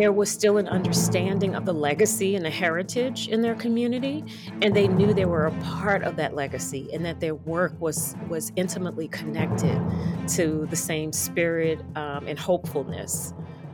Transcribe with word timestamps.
there 0.00 0.12
was 0.12 0.30
still 0.30 0.58
an 0.58 0.68
understanding 0.68 1.54
of 1.54 1.64
the 1.64 1.72
legacy 1.72 2.36
and 2.36 2.44
the 2.44 2.50
heritage 2.50 3.28
in 3.28 3.40
their 3.40 3.54
community 3.54 4.22
and 4.60 4.76
they 4.76 4.86
knew 4.86 5.14
they 5.14 5.24
were 5.24 5.46
a 5.46 5.60
part 5.60 6.02
of 6.02 6.16
that 6.16 6.34
legacy 6.34 6.88
and 6.92 7.04
that 7.04 7.18
their 7.20 7.34
work 7.34 7.72
was 7.80 8.14
was 8.28 8.52
intimately 8.56 9.08
connected 9.08 9.80
to 10.28 10.66
the 10.68 10.76
same 10.76 11.12
spirit 11.12 11.80
um, 11.94 12.26
and 12.26 12.38
hopefulness 12.38 13.32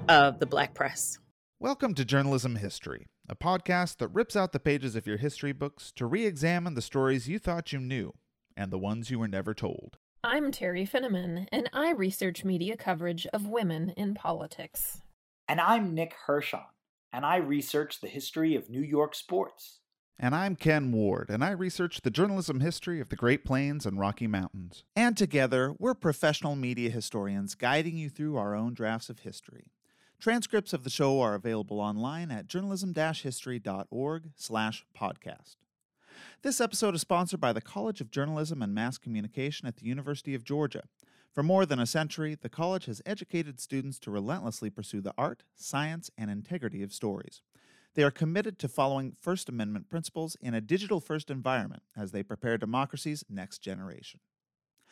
of 0.08 0.38
the 0.38 0.46
black 0.46 0.74
press. 0.74 1.18
Welcome 1.58 1.94
to 1.94 2.04
journalism 2.04 2.56
history 2.56 3.06
a 3.28 3.34
podcast 3.34 3.98
that 3.98 4.08
rips 4.08 4.36
out 4.36 4.52
the 4.52 4.60
pages 4.60 4.94
of 4.94 5.06
your 5.06 5.16
history 5.16 5.52
books 5.52 5.92
to 5.96 6.06
re-examine 6.06 6.74
the 6.74 6.82
stories 6.82 7.28
you 7.28 7.38
thought 7.38 7.72
you 7.72 7.78
knew 7.78 8.12
and 8.56 8.70
the 8.70 8.78
ones 8.78 9.10
you 9.10 9.18
were 9.18 9.28
never 9.28 9.54
told. 9.54 9.98
I'm 10.22 10.52
teri 10.52 10.88
finneman 10.88 11.48
and 11.50 11.68
i 11.72 11.90
research 11.90 12.44
media 12.44 12.76
coverage 12.76 13.26
of 13.32 13.48
women 13.48 13.90
in 13.96 14.14
politics 14.14 15.02
and 15.48 15.60
I'm 15.60 15.94
Nick 15.94 16.14
Hirshon, 16.26 16.64
and 17.12 17.26
I 17.26 17.36
research 17.36 18.00
the 18.00 18.08
history 18.08 18.54
of 18.54 18.70
New 18.70 18.80
York 18.80 19.14
sports. 19.14 19.80
And 20.18 20.34
I'm 20.34 20.56
Ken 20.56 20.92
Ward, 20.92 21.30
and 21.30 21.42
I 21.44 21.50
research 21.50 22.02
the 22.02 22.10
journalism 22.10 22.60
history 22.60 23.00
of 23.00 23.08
the 23.08 23.16
Great 23.16 23.44
Plains 23.44 23.84
and 23.86 23.98
Rocky 23.98 24.26
Mountains. 24.26 24.84
And 24.94 25.16
together, 25.16 25.74
we're 25.78 25.94
professional 25.94 26.54
media 26.54 26.90
historians 26.90 27.54
guiding 27.54 27.96
you 27.96 28.08
through 28.08 28.36
our 28.36 28.54
own 28.54 28.74
drafts 28.74 29.10
of 29.10 29.20
history. 29.20 29.64
Transcripts 30.20 30.72
of 30.72 30.84
the 30.84 30.90
show 30.90 31.20
are 31.20 31.34
available 31.34 31.80
online 31.80 32.30
at 32.30 32.46
journalism-history.org 32.46 34.30
slash 34.36 34.84
podcast. 34.96 35.56
This 36.42 36.60
episode 36.60 36.94
is 36.94 37.00
sponsored 37.00 37.40
by 37.40 37.52
the 37.52 37.60
College 37.60 38.00
of 38.00 38.12
Journalism 38.12 38.62
and 38.62 38.72
Mass 38.72 38.98
Communication 38.98 39.66
at 39.66 39.76
the 39.78 39.86
University 39.86 40.34
of 40.34 40.44
Georgia, 40.44 40.84
for 41.32 41.42
more 41.42 41.64
than 41.64 41.78
a 41.78 41.86
century, 41.86 42.34
the 42.34 42.48
college 42.48 42.84
has 42.86 43.00
educated 43.06 43.58
students 43.58 43.98
to 44.00 44.10
relentlessly 44.10 44.68
pursue 44.68 45.00
the 45.00 45.14
art, 45.16 45.44
science, 45.54 46.10
and 46.18 46.30
integrity 46.30 46.82
of 46.82 46.92
stories. 46.92 47.40
They 47.94 48.02
are 48.02 48.10
committed 48.10 48.58
to 48.58 48.68
following 48.68 49.16
First 49.20 49.48
Amendment 49.48 49.88
principles 49.88 50.36
in 50.40 50.54
a 50.54 50.60
digital 50.60 51.00
first 51.00 51.30
environment 51.30 51.82
as 51.96 52.12
they 52.12 52.22
prepare 52.22 52.58
democracy's 52.58 53.24
next 53.28 53.58
generation. 53.58 54.20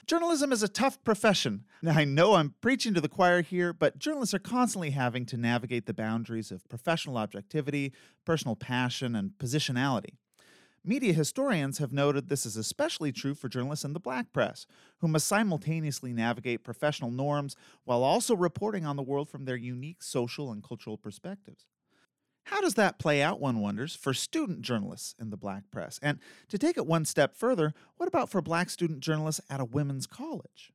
Journalism 0.07 0.51
is 0.51 0.63
a 0.63 0.69
tough 0.69 1.03
profession. 1.05 1.65
Now, 1.83 1.93
I 1.93 2.05
know 2.05 2.35
I'm 2.35 2.55
preaching 2.63 2.95
to 2.95 3.01
the 3.01 3.09
choir 3.09 3.43
here, 3.43 3.73
but 3.73 3.99
journalists 3.99 4.35
are 4.35 4.39
constantly 4.39 4.91
having 4.91 5.27
to 5.27 5.37
navigate 5.37 5.87
the 5.87 5.95
boundaries 5.95 6.51
of 6.51 6.69
professional 6.69 7.19
objectivity, 7.19 7.93
personal 8.25 8.57
passion, 8.57 9.15
and 9.15 9.33
positionality. 9.39 10.17
Media 10.83 11.13
historians 11.13 11.77
have 11.77 11.93
noted 11.93 12.29
this 12.29 12.47
is 12.47 12.57
especially 12.57 13.13
true 13.13 13.35
for 13.35 13.51
journalists 13.51 13.85
in 13.85 13.93
the 13.93 14.01
black 14.01 14.33
press, 14.33 14.67
who 15.01 15.09
must 15.09 15.27
simultaneously 15.27 16.11
navigate 16.11 16.65
professional 16.65 17.11
norms 17.11 17.55
while 17.85 18.03
also 18.03 18.35
reporting 18.35 18.87
on 18.87 18.97
the 18.97 19.03
world 19.03 19.29
from 19.29 19.45
their 19.45 19.57
unique 19.57 20.03
social 20.03 20.51
and 20.51 20.65
cultural 20.65 20.97
perspectives. 20.97 21.67
How 22.45 22.63
does 22.63 22.75
that 22.75 22.99
play 22.99 23.21
out, 23.21 23.41
one 23.41 23.61
wonders, 23.61 23.95
for 23.95 24.15
student 24.15 24.63
journalists 24.63 25.15
in 25.21 25.29
the 25.29 25.37
black 25.37 25.71
press? 25.71 26.01
And 26.03 26.19
to 26.49 26.57
take 26.57 26.79
it 26.79 26.87
one 26.87 27.05
step 27.05 27.37
further, 27.37 27.75
what 27.99 28.09
about 28.09 28.31
for 28.31 28.41
black 28.41 28.71
student 28.71 29.01
journalists 29.01 29.43
at 29.51 29.61
a 29.61 29.67
women's 29.67 30.07
college? 30.07 30.73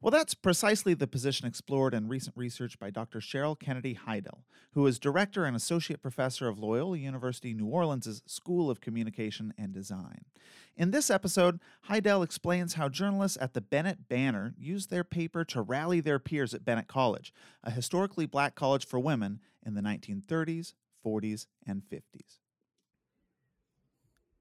Well, 0.00 0.10
that's 0.10 0.34
precisely 0.34 0.94
the 0.94 1.06
position 1.06 1.46
explored 1.46 1.94
in 1.94 2.08
recent 2.08 2.36
research 2.36 2.78
by 2.78 2.90
Dr. 2.90 3.20
Cheryl 3.20 3.58
Kennedy 3.58 3.94
Heidel, 3.94 4.44
who 4.72 4.86
is 4.86 4.98
director 4.98 5.44
and 5.44 5.56
associate 5.56 6.02
professor 6.02 6.48
of 6.48 6.58
Loyola 6.58 6.98
University 6.98 7.54
New 7.54 7.66
Orleans' 7.66 8.22
School 8.26 8.70
of 8.70 8.80
Communication 8.80 9.52
and 9.58 9.72
Design. 9.72 10.24
In 10.76 10.92
this 10.92 11.10
episode, 11.10 11.60
Heidel 11.82 12.22
explains 12.22 12.74
how 12.74 12.88
journalists 12.88 13.38
at 13.40 13.54
the 13.54 13.60
Bennett 13.60 14.08
Banner 14.08 14.54
used 14.56 14.90
their 14.90 15.04
paper 15.04 15.44
to 15.46 15.62
rally 15.62 16.00
their 16.00 16.18
peers 16.18 16.54
at 16.54 16.64
Bennett 16.64 16.86
College, 16.86 17.32
a 17.64 17.70
historically 17.70 18.26
black 18.26 18.54
college 18.54 18.86
for 18.86 18.98
women 18.98 19.40
in 19.66 19.74
the 19.74 19.80
1930s, 19.80 20.74
40s, 21.04 21.46
and 21.66 21.82
50s. 21.82 22.38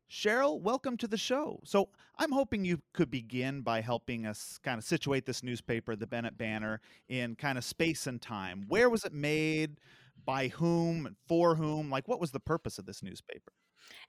Cheryl, 0.10 0.62
welcome 0.62 0.96
to 0.98 1.08
the 1.08 1.18
show. 1.18 1.60
So, 1.66 1.90
I'm 2.20 2.32
hoping 2.32 2.66
you 2.66 2.82
could 2.94 3.12
begin 3.12 3.62
by 3.62 3.82
helping 3.82 4.26
us 4.26 4.58
kind 4.64 4.80
of 4.80 4.84
situate 4.84 5.26
this 5.26 5.44
newspaper, 5.44 5.96
the 5.96 6.08
Bennett 6.08 6.38
Banner, 6.38 6.82
in 7.10 7.36
kind 7.36 7.58
of 7.58 7.64
space 7.64 8.08
and 8.08 8.22
time. 8.22 8.66
Where 8.68 8.90
was 8.90 9.04
it 9.04 9.14
made? 9.14 9.80
By 10.26 10.48
whom? 10.48 11.16
For 11.28 11.56
whom? 11.56 11.92
Like, 11.92 12.08
what 12.08 12.20
was 12.20 12.32
the 12.32 12.40
purpose 12.40 12.80
of 12.80 12.86
this 12.86 13.04
newspaper? 13.04 13.52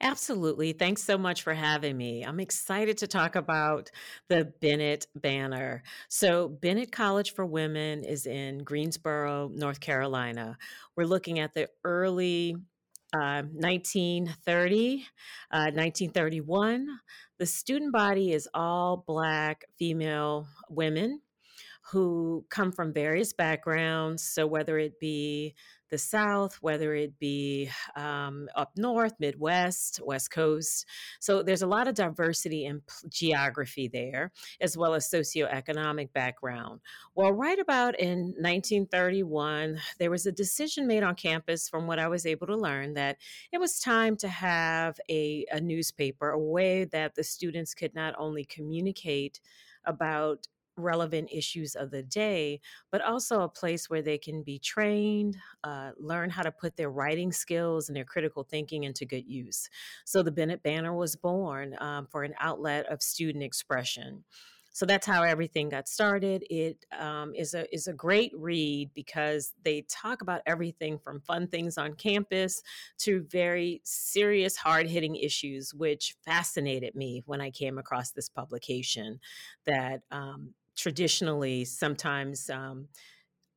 Absolutely. 0.00 0.72
Thanks 0.72 1.03
so 1.03 1.19
much 1.19 1.42
for 1.42 1.53
having 1.53 1.97
me. 1.97 2.22
I'm 2.22 2.41
excited 2.41 2.98
to 2.98 3.06
talk 3.06 3.34
about 3.36 3.91
the 4.28 4.53
Bennett 4.60 5.06
Banner. 5.16 5.82
So, 6.09 6.48
Bennett 6.48 6.92
College 6.92 7.34
for 7.34 7.44
Women 7.44 8.04
is 8.04 8.26
in 8.26 8.59
Greensboro, 8.59 9.50
North 9.53 9.80
Carolina. 9.80 10.56
We're 10.97 11.04
looking 11.04 11.41
at 11.41 11.54
the 11.54 11.69
early 11.84 12.56
1930, 13.12 15.06
uh, 15.50 15.70
1931. 15.72 16.88
Uh, 16.91 16.96
the 17.38 17.46
student 17.46 17.92
body 17.92 18.32
is 18.32 18.48
all 18.54 19.04
Black 19.06 19.64
female 19.78 20.48
women 20.69 21.20
who 21.91 22.44
come 22.50 22.72
from 22.72 22.92
various 22.92 23.32
backgrounds. 23.32 24.22
So, 24.22 24.47
whether 24.47 24.78
it 24.78 25.00
be 25.00 25.54
the 25.91 25.99
South, 25.99 26.56
whether 26.60 26.94
it 26.94 27.19
be 27.19 27.71
um, 27.97 28.49
up 28.54 28.72
north, 28.76 29.15
Midwest, 29.19 30.00
West 30.04 30.31
Coast. 30.31 30.87
So 31.21 31.43
there's 31.43 31.62
a 31.62 31.66
lot 31.66 31.88
of 31.88 31.94
diversity 31.94 32.66
in 32.66 32.82
geography 33.09 33.88
there, 33.88 34.32
as 34.60 34.77
well 34.77 34.94
as 34.94 35.10
socioeconomic 35.10 36.12
background. 36.12 36.81
Well, 37.15 37.32
right 37.32 37.59
about 37.59 37.98
in 37.98 38.34
1931, 38.38 39.78
there 39.98 40.10
was 40.10 40.27
a 40.27 40.32
decision 40.32 40.87
made 40.87 41.03
on 41.03 41.15
campus, 41.15 41.69
from 41.69 41.87
what 41.87 41.98
I 41.98 42.09
was 42.09 42.27
able 42.27 42.47
to 42.48 42.56
learn, 42.56 42.94
that 42.94 43.19
it 43.53 43.59
was 43.59 43.81
time 43.81 44.16
to 44.19 44.28
have 44.28 44.98
a, 45.10 45.44
a 45.50 45.60
newspaper, 45.60 46.31
a 46.31 46.38
way 46.38 46.84
that 46.84 47.15
the 47.15 47.25
students 47.25 47.75
could 47.75 47.94
not 47.94 48.15
only 48.19 48.44
communicate 48.44 49.41
about 49.84 50.47
relevant 50.78 51.28
issues 51.33 51.75
of 51.75 51.91
the 51.91 52.03
day, 52.03 52.61
but 52.91 53.03
also 53.03 53.43
a 53.43 53.49
place 53.49 53.91
where 53.91 54.03
they 54.03 54.19
can 54.19 54.43
be 54.43 54.59
trained, 54.59 55.37
uh, 55.65 55.91
learn 55.99 56.31
how 56.31 56.43
to 56.43 56.53
put 56.53 56.77
their 56.77 56.91
writing 56.91 57.33
skills 57.33 57.89
and 57.89 57.97
their 57.97 58.05
critical 58.05 58.44
thinking 58.44 58.84
into 58.84 59.05
good 59.05 59.27
use. 59.27 59.69
So 60.05 60.22
the 60.22 60.33
Bennett 60.33 60.62
Banner 60.62 60.94
was 60.94 61.16
born 61.16 61.77
um, 61.81 62.06
for 62.06 62.22
an 62.22 62.34
outlet 62.41 62.87
of 62.87 63.03
student 63.03 63.44
expression. 63.44 64.25
So 64.78 64.87
that's 64.87 65.09
how 65.09 65.25
everything 65.25 65.71
got 65.71 65.89
started. 65.89 66.44
It 66.49 66.87
um, 66.97 67.34
is 67.34 67.53
a 67.55 67.72
is 67.75 67.89
a 67.89 67.93
great 67.93 68.31
read 68.37 68.91
because 68.95 69.53
they 69.65 69.84
talk 69.89 70.22
about 70.22 70.43
everything 70.47 71.00
from 71.00 71.21
fun 71.21 71.49
things 71.49 71.78
on 71.78 71.95
campus 71.95 72.62
to 72.99 73.27
very 73.28 73.81
serious, 73.83 74.56
hard 74.56 74.87
hitting 74.87 75.16
issues, 75.16 75.75
which 75.75 76.15
fascinated 76.25 76.95
me 76.95 77.25
when 77.27 77.41
I 77.41 77.50
came 77.50 77.77
across 77.77 78.12
this 78.12 78.28
publication. 78.28 79.19
That 79.66 80.03
um, 80.12 80.55
traditionally 80.78 81.65
sometimes 81.65 82.49
um, 82.49 82.89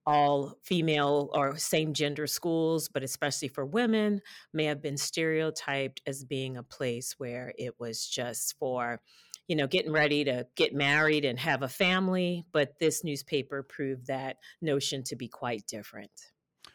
all 0.06 0.58
female 0.64 1.30
or 1.34 1.58
same 1.58 1.94
gender 1.94 2.28
schools, 2.28 2.90
but 2.90 3.04
especially 3.04 3.48
for 3.48 3.66
women, 3.66 4.22
may 4.54 4.66
have 4.66 4.82
been 4.82 4.98
stereotyped 4.98 6.02
as 6.08 6.26
being 6.26 6.58
a 6.58 6.64
place 6.64 7.16
where 7.18 7.54
it 7.58 7.80
was 7.80 8.06
just 8.08 8.58
for, 8.58 9.00
you 9.48 9.56
know, 9.56 9.68
getting 9.68 9.92
ready 9.92 10.24
to 10.24 10.48
get 10.56 10.74
married 10.74 11.24
and 11.24 11.40
have 11.40 11.62
a 11.62 11.70
family. 11.70 12.46
But 12.52 12.80
this 12.80 13.04
newspaper 13.04 13.64
proved 13.64 14.08
that 14.08 14.38
notion 14.62 15.03
to 15.03 15.16
be 15.16 15.28
quite 15.28 15.68
different. 15.68 16.12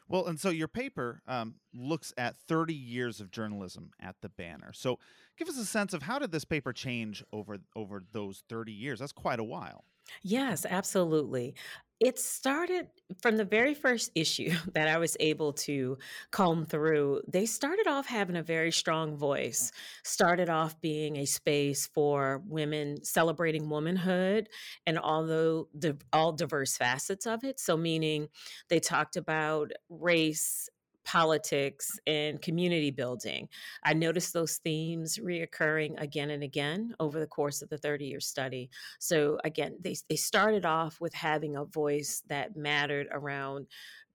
Well, 0.09 0.27
and 0.27 0.39
so 0.39 0.51
your 0.51 0.69
paper 0.69 1.21
um, 1.27 1.57
looks 1.75 2.13
at 2.17 2.39
30 2.39 2.75
years 2.75 3.21
of 3.21 3.33
journalism 3.33 3.91
at 4.01 4.15
the 4.23 4.29
Banner. 4.29 4.73
So, 4.73 5.01
give 5.37 5.49
us 5.49 5.59
a 5.59 5.65
sense 5.65 5.93
of 5.93 6.03
how 6.03 6.21
did 6.21 6.31
this 6.31 6.45
paper 6.45 6.73
change 6.73 7.25
over 7.33 7.59
over 7.75 8.05
those 8.13 8.45
30 8.49 8.71
years? 8.71 9.01
That's 9.01 9.11
quite 9.11 9.41
a 9.41 9.45
while. 9.45 9.85
Yes, 10.23 10.67
absolutely. 10.69 11.55
It 11.99 12.19
started 12.19 12.89
from 13.23 13.39
the 13.39 13.45
very 13.47 13.73
first 13.73 14.11
issue 14.15 14.51
that 14.75 14.87
I 14.89 14.99
was 14.99 15.17
able 15.19 15.55
to 15.55 15.97
comb 16.31 16.67
through. 16.67 17.23
They 17.27 17.47
started 17.47 17.87
off 17.87 18.07
having 18.07 18.37
a 18.37 18.43
very 18.43 18.71
strong 18.71 19.17
voice, 19.17 19.73
started 20.05 20.51
off 20.51 20.79
being 20.83 21.17
a 21.17 21.25
space 21.25 21.87
for 21.87 22.43
women 22.47 23.03
celebrating 23.03 23.71
womanhood 23.71 24.49
and 24.87 24.99
although 24.99 25.69
the 25.75 25.97
all 26.13 26.33
diverse 26.33 26.77
facets 26.77 27.27
of 27.27 27.45
it. 27.45 27.59
So 27.59 27.77
meaning 27.79 28.29
they 28.69 28.81
talked 28.81 29.17
about 29.17 29.73
race 29.89 30.69
politics 31.07 31.99
and 32.07 32.43
community 32.43 32.91
building. 32.91 33.49
I 33.85 33.95
noticed 33.95 34.33
those 34.33 34.57
themes 34.57 35.19
reoccurring 35.19 36.01
again 36.01 36.31
and 36.31 36.43
again 36.43 36.95
over 37.01 37.21
the 37.21 37.27
course 37.27 37.63
of 37.63 37.69
the 37.71 37.79
30 37.79 38.07
year 38.07 38.21
study. 38.21 38.69
So, 38.99 39.39
again, 39.45 39.77
they, 39.81 39.97
they 40.11 40.17
started 40.17 40.67
off 40.67 41.01
with 41.01 41.15
having 41.15 41.57
a 41.57 41.65
voice 41.65 42.23
that 42.29 42.57
mattered 42.57 43.07
around 43.13 43.69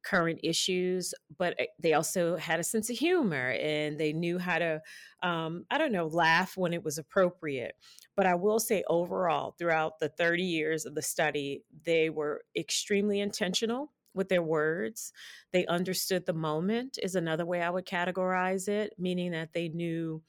current 0.04 0.40
issues, 0.44 1.14
but 1.38 1.56
eh, 1.60 1.68
they 1.80 1.94
also 1.94 2.36
had 2.36 2.60
a 2.60 2.64
sense 2.64 2.90
of 2.90 2.98
humor 2.98 3.52
and 3.52 4.00
they 4.00 4.14
knew 4.14 4.38
how 4.38 4.60
to, 4.60 4.82
um, 5.24 5.66
I 5.72 5.78
don't 5.78 5.92
know, 5.92 6.08
laugh 6.08 6.58
when 6.58 6.74
it 6.74 6.84
was 6.84 6.98
appropriate. 6.98 7.76
But 8.16 8.26
I 8.26 8.36
will 8.36 8.60
say, 8.60 8.84
overall, 8.90 9.56
throughout 9.58 10.00
the 10.00 10.10
30 10.10 10.44
years 10.44 10.86
of 10.86 10.96
the 10.96 11.02
study, 11.02 11.64
they 11.86 12.10
were 12.10 12.44
extremely 12.56 13.20
intentional 13.22 13.92
with 14.14 14.30
their 14.30 14.44
words. 14.44 15.14
They 15.52 15.66
understood 15.68 16.26
the 16.26 16.34
moment, 16.34 16.98
is 17.02 17.16
another 17.16 17.46
way 17.46 17.62
I 17.62 17.70
would 17.70 17.86
categorize 17.86 18.68
it, 18.68 18.94
meaning 18.98 19.32
that 19.32 19.54
they 19.54 19.70
knew 19.70 20.24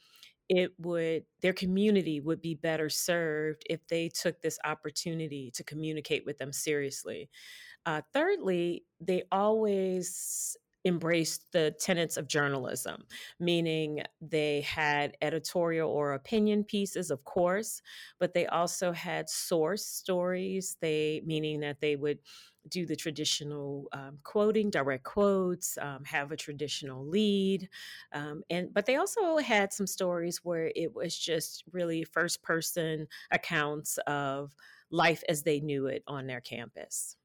it 0.48 0.72
would 0.78 1.24
their 1.40 1.52
community 1.52 2.20
would 2.20 2.42
be 2.42 2.54
better 2.54 2.90
served 2.90 3.64
if 3.70 3.86
they 3.88 4.08
took 4.08 4.42
this 4.42 4.58
opportunity 4.64 5.50
to 5.52 5.64
communicate 5.64 6.26
with 6.26 6.38
them 6.38 6.52
seriously. 6.52 7.30
Uh, 7.86 8.02
thirdly, 8.12 8.84
they 9.00 9.24
always 9.32 10.56
embraced 10.84 11.46
the 11.52 11.74
tenets 11.78 12.16
of 12.16 12.26
journalism, 12.26 13.04
meaning 13.38 14.02
they 14.20 14.60
had 14.62 15.16
editorial 15.22 15.88
or 15.90 16.12
opinion 16.12 16.64
pieces, 16.64 17.10
of 17.10 17.24
course, 17.24 17.82
but 18.18 18.34
they 18.34 18.46
also 18.46 18.90
had 18.92 19.28
source 19.30 19.86
stories. 19.86 20.76
They 20.80 21.22
meaning 21.24 21.60
that 21.60 21.80
they 21.80 21.94
would 21.96 22.18
do 22.68 22.86
the 22.86 22.96
traditional 22.96 23.88
um, 23.92 24.18
quoting, 24.22 24.70
direct 24.70 25.04
quotes, 25.04 25.76
um, 25.78 26.04
have 26.04 26.32
a 26.32 26.36
traditional 26.36 27.04
lead, 27.06 27.68
um, 28.12 28.42
and 28.50 28.72
but 28.72 28.86
they 28.86 28.96
also 28.96 29.38
had 29.38 29.72
some 29.72 29.86
stories 29.86 30.44
where 30.44 30.72
it 30.76 30.94
was 30.94 31.16
just 31.18 31.64
really 31.72 32.04
first 32.04 32.42
person 32.42 33.08
accounts 33.30 33.98
of 34.06 34.54
life 34.90 35.22
as 35.28 35.42
they 35.42 35.60
knew 35.60 35.86
it 35.86 36.02
on 36.06 36.26
their 36.26 36.40
campus. 36.40 37.16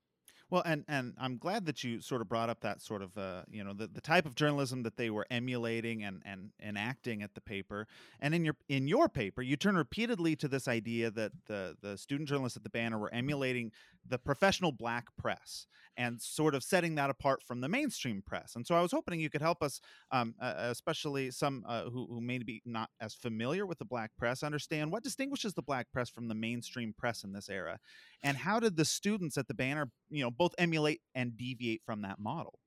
Well, 0.50 0.64
and 0.66 0.86
and 0.88 1.14
I'm 1.20 1.38
glad 1.38 1.66
that 1.66 1.84
you 1.84 2.00
sort 2.00 2.22
of 2.22 2.30
brought 2.30 2.50
up 2.50 2.62
that 2.62 2.82
sort 2.82 3.02
of 3.02 3.18
uh, 3.18 3.44
you 3.52 3.64
know 3.64 3.74
the, 3.74 3.88
the 3.88 4.00
type 4.00 4.26
of 4.26 4.34
journalism 4.34 4.84
that 4.84 4.96
they 4.96 5.10
were 5.10 5.28
emulating 5.30 6.04
and 6.04 6.22
and 6.26 6.52
enacting 6.64 7.22
at 7.22 7.36
the 7.36 7.42
paper. 7.42 7.86
And 8.22 8.34
in 8.34 8.46
your 8.46 8.56
in 8.70 8.88
your 8.88 9.10
paper, 9.10 9.42
you 9.42 9.58
turn 9.58 9.76
repeatedly 9.76 10.38
to 10.38 10.48
this 10.48 10.68
idea 10.68 11.12
that 11.12 11.34
the 11.48 11.76
the 11.82 11.98
student 11.98 12.30
journalists 12.30 12.56
at 12.56 12.64
the 12.64 12.70
Banner 12.70 12.98
were 12.98 13.14
emulating 13.14 13.72
the 14.08 14.18
professional 14.18 14.72
black 14.72 15.08
press 15.18 15.68
and 15.98 16.22
sort 16.22 16.54
of 16.54 16.64
setting 16.64 16.96
that 16.96 17.10
apart 17.10 17.42
from 17.44 17.60
the 17.60 17.68
mainstream 17.68 18.22
press. 18.22 18.56
And 18.56 18.66
so 18.66 18.76
I 18.76 18.82
was 18.82 18.92
hoping 18.92 19.20
you 19.20 19.32
could 19.32 19.42
help 19.42 19.64
us, 19.64 19.82
um, 20.12 20.36
uh, 20.40 20.54
especially 20.58 21.32
some 21.32 21.66
uh, 21.68 21.86
who, 21.86 22.06
who 22.08 22.22
may 22.22 22.38
be 22.38 22.62
not 22.66 22.90
as 23.02 23.16
familiar 23.16 23.66
with 23.66 23.80
the 23.80 23.86
black 23.86 24.12
press, 24.18 24.44
understand 24.44 24.92
what 24.92 25.04
distinguishes 25.04 25.56
the 25.56 25.64
black 25.64 25.92
press 25.92 26.10
from 26.10 26.28
the 26.28 26.36
mainstream 26.36 26.94
press 26.96 27.24
in 27.24 27.34
this 27.34 27.50
era, 27.50 27.80
and 28.24 28.38
how 28.38 28.60
did 28.60 28.76
the 28.76 28.86
students 28.86 29.38
at 29.38 29.48
the 29.48 29.54
Banner, 29.54 29.90
you 30.10 30.24
know, 30.24 30.32
both 30.32 30.54
emulate 30.58 31.02
and 31.16 31.38
deviate 31.38 31.82
from 31.86 32.02
that 32.02 32.20
model? 32.20 32.60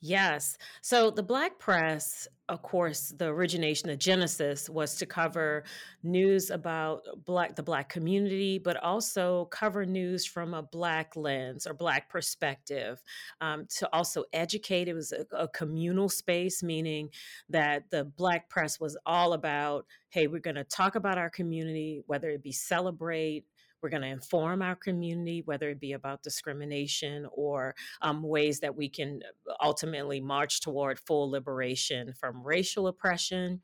Yes. 0.00 0.56
So 0.80 1.10
the 1.10 1.22
Black 1.22 1.58
Press, 1.58 2.28
of 2.48 2.62
course, 2.62 3.12
the 3.18 3.26
origination, 3.26 3.88
the 3.88 3.96
genesis 3.96 4.70
was 4.70 4.94
to 4.96 5.06
cover 5.06 5.64
news 6.04 6.50
about 6.50 7.02
black 7.24 7.56
the 7.56 7.62
black 7.62 7.88
community, 7.88 8.58
but 8.58 8.76
also 8.76 9.46
cover 9.46 9.84
news 9.84 10.24
from 10.24 10.54
a 10.54 10.62
black 10.62 11.16
lens 11.16 11.66
or 11.66 11.74
black 11.74 12.08
perspective. 12.08 13.02
Um, 13.40 13.66
to 13.78 13.88
also 13.92 14.24
educate, 14.32 14.88
it 14.88 14.94
was 14.94 15.12
a, 15.12 15.26
a 15.36 15.48
communal 15.48 16.08
space, 16.08 16.62
meaning 16.62 17.10
that 17.48 17.90
the 17.90 18.04
Black 18.04 18.48
Press 18.48 18.78
was 18.78 18.96
all 19.04 19.32
about, 19.32 19.84
hey, 20.10 20.28
we're 20.28 20.40
going 20.40 20.56
to 20.56 20.64
talk 20.64 20.94
about 20.94 21.18
our 21.18 21.30
community, 21.30 22.02
whether 22.06 22.30
it 22.30 22.42
be 22.42 22.52
celebrate 22.52 23.44
we're 23.82 23.88
going 23.88 24.02
to 24.02 24.08
inform 24.08 24.62
our 24.62 24.76
community, 24.76 25.42
whether 25.44 25.68
it 25.70 25.80
be 25.80 25.92
about 25.92 26.22
discrimination 26.22 27.26
or 27.32 27.74
um, 28.02 28.22
ways 28.22 28.60
that 28.60 28.76
we 28.76 28.88
can 28.88 29.20
ultimately 29.62 30.20
march 30.20 30.60
toward 30.60 30.98
full 30.98 31.30
liberation 31.30 32.12
from 32.18 32.42
racial 32.42 32.86
oppression. 32.86 33.60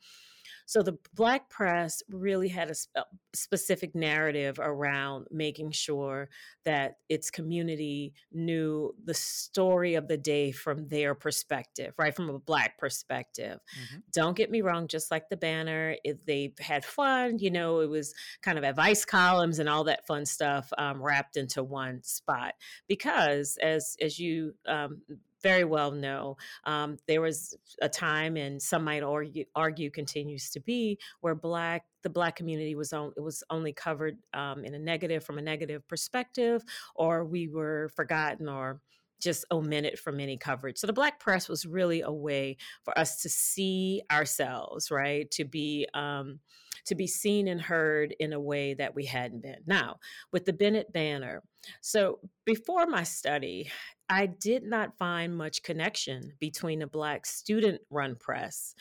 So 0.66 0.82
the 0.82 0.98
Black 1.14 1.48
press 1.50 2.02
really 2.08 2.48
had 2.48 2.70
a, 2.70 2.74
sp- 2.74 3.10
specific 3.34 3.94
narrative 3.94 4.58
around 4.58 5.26
making 5.30 5.72
sure 5.72 6.28
that 6.64 6.98
its 7.08 7.30
community 7.30 8.14
knew 8.32 8.94
the 9.04 9.14
story 9.14 9.94
of 9.94 10.08
the 10.08 10.16
day 10.16 10.52
from 10.52 10.88
their 10.88 11.14
perspective, 11.14 11.94
right? 11.98 12.14
From 12.14 12.30
a 12.30 12.38
Black 12.38 12.78
perspective. 12.78 13.60
Mm-hmm. 13.78 13.98
Don't 14.12 14.36
get 14.36 14.50
me 14.50 14.62
wrong, 14.62 14.88
just 14.88 15.10
like 15.10 15.28
the 15.28 15.36
banner, 15.36 15.96
if 16.04 16.24
they 16.24 16.54
had 16.60 16.84
fun, 16.84 17.38
you 17.38 17.50
know, 17.50 17.80
it 17.80 17.90
was 17.90 18.14
kind 18.42 18.58
of 18.58 18.64
advice 18.64 19.04
columns 19.04 19.58
and 19.58 19.68
all 19.68 19.84
that 19.84 20.06
fun 20.06 20.24
stuff 20.24 20.72
um, 20.78 21.02
wrapped 21.02 21.36
into 21.36 21.62
one 21.62 22.02
spot. 22.02 22.54
Because 22.88 23.58
as 23.62 23.96
as 24.00 24.18
you 24.18 24.54
um, 24.66 25.02
very 25.44 25.62
well 25.64 25.90
know. 25.90 26.36
Um, 26.64 26.96
there 27.06 27.20
was 27.20 27.54
a 27.82 27.88
time, 27.88 28.36
and 28.36 28.60
some 28.60 28.82
might 28.82 29.02
argue, 29.02 29.44
argue 29.54 29.90
continues 29.90 30.50
to 30.50 30.60
be, 30.60 30.98
where 31.20 31.34
black 31.34 31.84
the 32.02 32.10
black 32.10 32.34
community 32.34 32.74
was 32.74 32.92
on 32.92 33.12
it 33.16 33.20
was 33.20 33.44
only 33.50 33.72
covered 33.72 34.16
um, 34.32 34.64
in 34.64 34.74
a 34.74 34.78
negative 34.78 35.22
from 35.22 35.38
a 35.38 35.42
negative 35.42 35.86
perspective, 35.86 36.64
or 36.96 37.24
we 37.24 37.46
were 37.48 37.90
forgotten 37.94 38.48
or 38.48 38.80
just 39.20 39.44
omitted 39.52 39.98
from 39.98 40.18
any 40.18 40.36
coverage. 40.36 40.78
So 40.78 40.86
the 40.86 40.92
black 40.92 41.20
press 41.20 41.48
was 41.48 41.66
really 41.66 42.00
a 42.00 42.12
way 42.12 42.56
for 42.82 42.98
us 42.98 43.22
to 43.22 43.28
see 43.28 44.02
ourselves, 44.10 44.90
right? 44.90 45.30
To 45.32 45.44
be 45.44 45.86
um, 45.94 46.40
to 46.86 46.94
be 46.94 47.06
seen 47.06 47.48
and 47.48 47.60
heard 47.60 48.14
in 48.18 48.32
a 48.32 48.40
way 48.40 48.74
that 48.74 48.94
we 48.94 49.06
hadn't 49.06 49.42
been. 49.42 49.60
Now, 49.66 49.98
with 50.32 50.44
the 50.44 50.52
Bennett 50.52 50.92
banner, 50.92 51.42
so 51.80 52.18
before 52.44 52.86
my 52.86 53.04
study, 53.04 53.70
I 54.08 54.26
did 54.26 54.64
not 54.64 54.98
find 54.98 55.36
much 55.36 55.62
connection 55.62 56.32
between 56.38 56.80
the 56.80 56.86
Black 56.86 57.26
student 57.26 57.80
run 57.90 58.16
press 58.16 58.74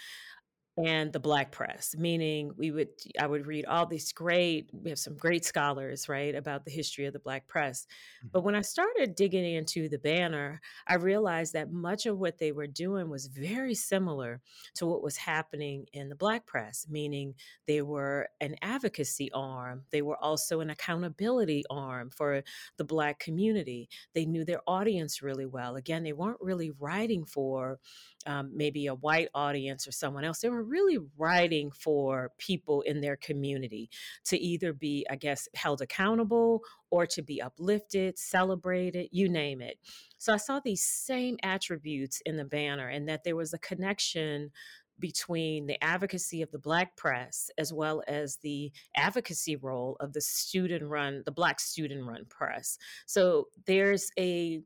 and 0.78 1.14
the 1.14 1.20
black 1.20 1.52
press 1.52 1.96
meaning 1.98 2.52
we 2.58 2.72
would 2.72 2.90
i 3.20 3.28
would 3.28 3.46
read 3.46 3.66
all 3.66 3.86
these 3.86 4.12
great 4.12 4.70
we 4.74 4.90
have 4.90 4.98
some 4.98 5.16
great 5.16 5.46
scholars 5.46 6.10
right 6.10 6.34
about 6.34 6.66
the 6.66 6.72
history 6.72 7.06
of 7.06 7.14
the 7.14 7.20
black 7.20 7.48
press. 7.48 7.86
Mm-hmm. 7.86 8.30
but 8.32 8.44
when 8.44 8.56
i 8.56 8.62
started 8.62 9.16
digging 9.16 9.46
into 9.46 9.88
the 9.88 10.00
banner 10.00 10.62
i 10.88 10.96
realized 10.96 11.54
that 11.54 11.72
much 11.72 12.06
of 12.06 12.18
what 12.18 12.40
they 12.40 12.52
were 12.52 12.68
doing 12.68 13.10
was 13.10 13.28
very 13.28 13.76
similar 13.76 14.42
to 14.76 14.86
what 14.86 15.04
was 15.04 15.18
happening 15.18 15.86
in 15.94 16.10
the 16.10 16.16
black 16.16 16.46
press 16.46 16.88
meaning 16.90 17.36
they 17.68 17.82
were 17.82 18.28
an 18.42 18.56
advocacy 18.62 19.32
arm. 19.34 19.84
They 19.92 20.02
were 20.02 20.18
also 20.18 20.60
an 20.60 20.70
accountability 20.70 21.64
arm 21.70 22.10
for 22.10 22.44
the 22.78 22.84
black 22.84 23.20
community. 23.20 23.90
They 24.14 24.26
knew 24.26 24.46
their 24.46 24.62
audience 24.68 25.22
really 25.22 25.46
well. 25.46 25.76
Again 25.76 26.04
they 26.04 26.14
weren't 26.14 26.42
really 26.42 26.72
writing 26.72 27.26
for 27.26 27.80
um, 28.26 28.52
maybe 28.54 28.88
a 28.88 28.96
white 28.96 29.30
audience 29.34 29.88
or 29.88 29.92
someone 29.92 30.24
else. 30.24 30.40
They 30.40 30.50
were 30.50 30.64
really 30.64 30.98
writing 31.18 31.72
for 31.72 32.32
people 32.38 32.82
in 32.82 33.02
their 33.02 33.16
community 33.18 33.90
to 34.26 34.38
either 34.38 34.74
be, 34.74 35.06
I 35.10 35.16
guess, 35.16 35.48
held 35.56 35.82
accountable 35.82 36.62
or 36.90 37.06
to 37.08 37.22
be 37.22 37.42
uplifted, 37.42 38.18
celebrated, 38.18 39.10
you 39.12 39.30
name 39.30 39.62
it. 39.62 39.78
So 40.18 40.34
I 40.34 40.38
saw 40.38 40.60
these 40.60 40.84
same 40.84 41.38
attributes 41.44 42.22
in 42.26 42.38
the 42.38 42.46
banner 42.46 42.88
and 42.88 43.08
that 43.10 43.24
there 43.24 43.36
was 43.36 43.54
a 43.54 43.60
connection 43.60 44.52
between 45.00 45.66
the 45.66 45.84
advocacy 45.84 46.42
of 46.42 46.52
the 46.52 46.60
black 46.60 46.96
press 46.96 47.50
as 47.58 47.74
well 47.74 48.04
as 48.08 48.38
the 48.38 48.72
advocacy 48.96 49.56
role 49.56 49.98
of 50.00 50.14
the 50.14 50.22
student 50.22 50.84
run 50.84 51.24
the 51.26 51.32
black 51.32 51.60
student 51.60 52.06
run 52.06 52.24
press 52.30 52.78
so 53.08 53.48
there's 53.66 54.12
a 54.20 54.62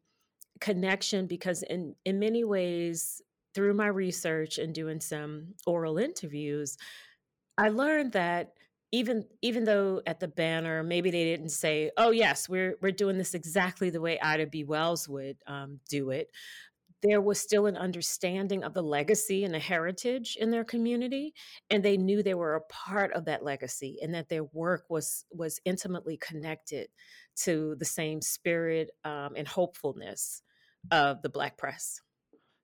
connection 0.60 1.28
because 1.28 1.64
in 1.64 1.96
in 2.06 2.20
many 2.20 2.44
ways 2.44 3.22
through 3.58 3.74
my 3.74 3.88
research 3.88 4.60
and 4.60 4.72
doing 4.72 5.02
some 5.02 5.56
oral 5.66 5.98
interviews, 5.98 6.78
I 7.58 7.70
learned 7.70 8.12
that 8.12 8.54
even 8.92 9.26
even 9.42 9.64
though 9.66 10.04
at 10.06 10.20
the 10.20 10.28
banner 10.28 10.84
maybe 10.84 11.10
they 11.10 11.24
didn't 11.24 11.50
say, 11.50 11.90
"Oh 11.98 12.12
yes, 12.12 12.48
we're 12.48 12.76
we're 12.84 12.92
doing 12.92 13.18
this 13.18 13.34
exactly 13.34 13.90
the 13.90 14.00
way 14.00 14.20
Ida 14.20 14.46
B. 14.46 14.64
Wells 14.64 15.10
would 15.10 15.38
um, 15.48 15.80
do 15.90 16.12
it," 16.12 16.30
there 17.02 17.20
was 17.20 17.40
still 17.40 17.66
an 17.66 17.78
understanding 17.78 18.64
of 18.64 18.76
the 18.76 18.84
legacy 18.84 19.44
and 19.44 19.54
the 19.56 19.60
heritage 19.60 20.38
in 20.40 20.52
their 20.52 20.64
community, 20.64 21.34
and 21.72 21.84
they 21.84 21.98
knew 21.98 22.22
they 22.22 22.36
were 22.36 22.56
a 22.56 22.62
part 22.62 23.12
of 23.14 23.26
that 23.26 23.44
legacy, 23.44 23.98
and 24.04 24.14
that 24.14 24.30
their 24.30 24.44
work 24.44 24.86
was 24.90 25.26
was 25.32 25.60
intimately 25.66 26.18
connected 26.18 26.90
to 27.38 27.76
the 27.80 27.86
same 27.86 28.22
spirit 28.22 28.92
um, 29.04 29.34
and 29.36 29.48
hopefulness 29.48 30.44
of 30.92 31.24
the 31.24 31.30
Black 31.30 31.58
press. 31.58 32.02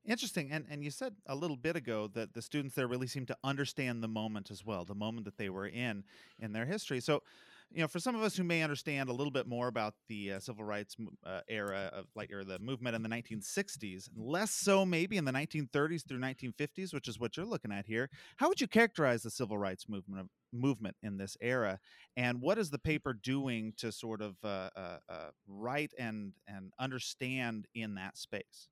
Interesting. 0.05 0.51
And 0.51 0.65
and 0.69 0.83
you 0.83 0.91
said 0.91 1.15
a 1.27 1.35
little 1.35 1.55
bit 1.55 1.77
ago 1.77 2.09
that 2.13 2.33
the 2.33 2.41
students 2.41 2.75
there 2.75 2.87
really 2.87 3.07
seemed 3.07 3.27
to 3.29 3.37
understand 3.43 4.03
the 4.03 4.07
moment 4.09 4.51
as 4.51 4.65
well, 4.65 4.83
the 4.83 4.95
moment 4.95 5.23
that 5.25 5.37
they 5.37 5.49
were 5.49 5.67
in 5.67 6.03
in 6.39 6.51
their 6.51 6.65
history. 6.65 6.99
So, 6.99 7.23
you 7.71 7.79
know, 7.79 7.87
for 7.87 7.99
some 7.99 8.13
of 8.13 8.21
us 8.21 8.35
who 8.35 8.43
may 8.43 8.63
understand 8.63 9.07
a 9.09 9.13
little 9.13 9.31
bit 9.31 9.47
more 9.47 9.69
about 9.69 9.93
the 10.09 10.33
uh, 10.33 10.39
civil 10.39 10.65
rights 10.65 10.97
uh, 11.25 11.39
era 11.47 11.89
of 11.93 12.07
like 12.15 12.33
or 12.33 12.43
the 12.43 12.59
movement 12.59 12.97
in 12.97 13.01
the 13.01 13.07
1960s, 13.07 14.09
less 14.17 14.51
so 14.51 14.85
maybe 14.85 15.15
in 15.15 15.23
the 15.23 15.31
1930s 15.31 16.05
through 16.05 16.19
1950s, 16.19 16.93
which 16.93 17.07
is 17.07 17.17
what 17.17 17.37
you're 17.37 17.45
looking 17.45 17.71
at 17.71 17.85
here. 17.85 18.09
How 18.35 18.49
would 18.49 18.59
you 18.59 18.67
characterize 18.67 19.23
the 19.23 19.31
civil 19.31 19.57
rights 19.57 19.87
movement 19.87 20.19
of, 20.19 20.27
movement 20.51 20.97
in 21.01 21.17
this 21.17 21.37
era, 21.41 21.79
and 22.17 22.41
what 22.41 22.57
is 22.57 22.69
the 22.69 22.77
paper 22.77 23.13
doing 23.13 23.73
to 23.77 23.91
sort 23.91 24.21
of 24.21 24.35
uh, 24.43 24.69
uh, 24.75 24.97
uh 25.09 25.29
write 25.47 25.93
and 25.97 26.33
and 26.45 26.73
understand 26.77 27.67
in 27.73 27.95
that 27.95 28.17
space? 28.17 28.67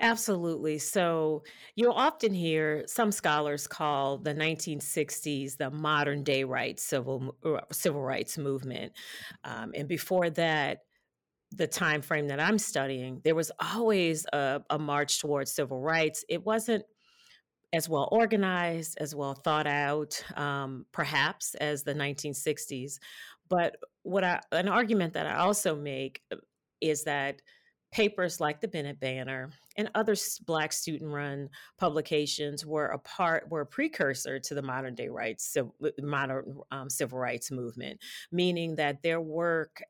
Absolutely. 0.00 0.78
So 0.78 1.44
you'll 1.76 1.92
often 1.92 2.34
hear 2.34 2.84
some 2.86 3.12
scholars 3.12 3.66
call 3.66 4.18
the 4.18 4.34
1960s 4.34 5.56
the 5.56 5.70
modern 5.70 6.24
day 6.24 6.44
rights 6.44 6.82
civil 6.82 7.36
uh, 7.44 7.60
civil 7.72 8.02
rights 8.02 8.38
movement, 8.38 8.92
um, 9.44 9.72
and 9.74 9.88
before 9.88 10.30
that, 10.30 10.80
the 11.52 11.66
time 11.68 12.02
frame 12.02 12.28
that 12.28 12.40
I'm 12.40 12.58
studying, 12.58 13.20
there 13.24 13.34
was 13.36 13.52
always 13.60 14.26
a, 14.32 14.62
a 14.70 14.78
march 14.78 15.20
towards 15.20 15.52
civil 15.52 15.80
rights. 15.80 16.24
It 16.28 16.44
wasn't 16.44 16.84
as 17.72 17.88
well 17.88 18.08
organized, 18.12 18.98
as 19.00 19.14
well 19.14 19.34
thought 19.34 19.66
out, 19.66 20.22
um, 20.38 20.84
perhaps 20.92 21.54
as 21.54 21.84
the 21.84 21.94
1960s. 21.94 22.98
But 23.48 23.76
what 24.02 24.24
I, 24.24 24.40
an 24.52 24.68
argument 24.68 25.14
that 25.14 25.26
I 25.26 25.36
also 25.38 25.74
make 25.74 26.22
uh, 26.30 26.36
is 26.80 27.04
that 27.04 27.40
papers 27.92 28.40
like 28.40 28.60
the 28.60 28.68
Bennett 28.68 28.98
Banner 28.98 29.50
and 29.76 29.90
other 29.94 30.16
black 30.46 30.72
student-run 30.72 31.48
publications 31.78 32.64
were 32.66 32.86
a 32.86 32.98
part, 32.98 33.48
were 33.50 33.60
a 33.60 33.66
precursor 33.66 34.40
to 34.40 34.54
the 34.54 34.62
modern 34.62 34.94
day 34.94 35.08
rights, 35.08 35.56
modern 36.00 36.58
um, 36.70 36.88
civil 36.88 37.18
rights 37.18 37.50
movement, 37.50 38.00
meaning 38.32 38.74
that 38.76 39.02
their 39.02 39.20
work 39.20 39.82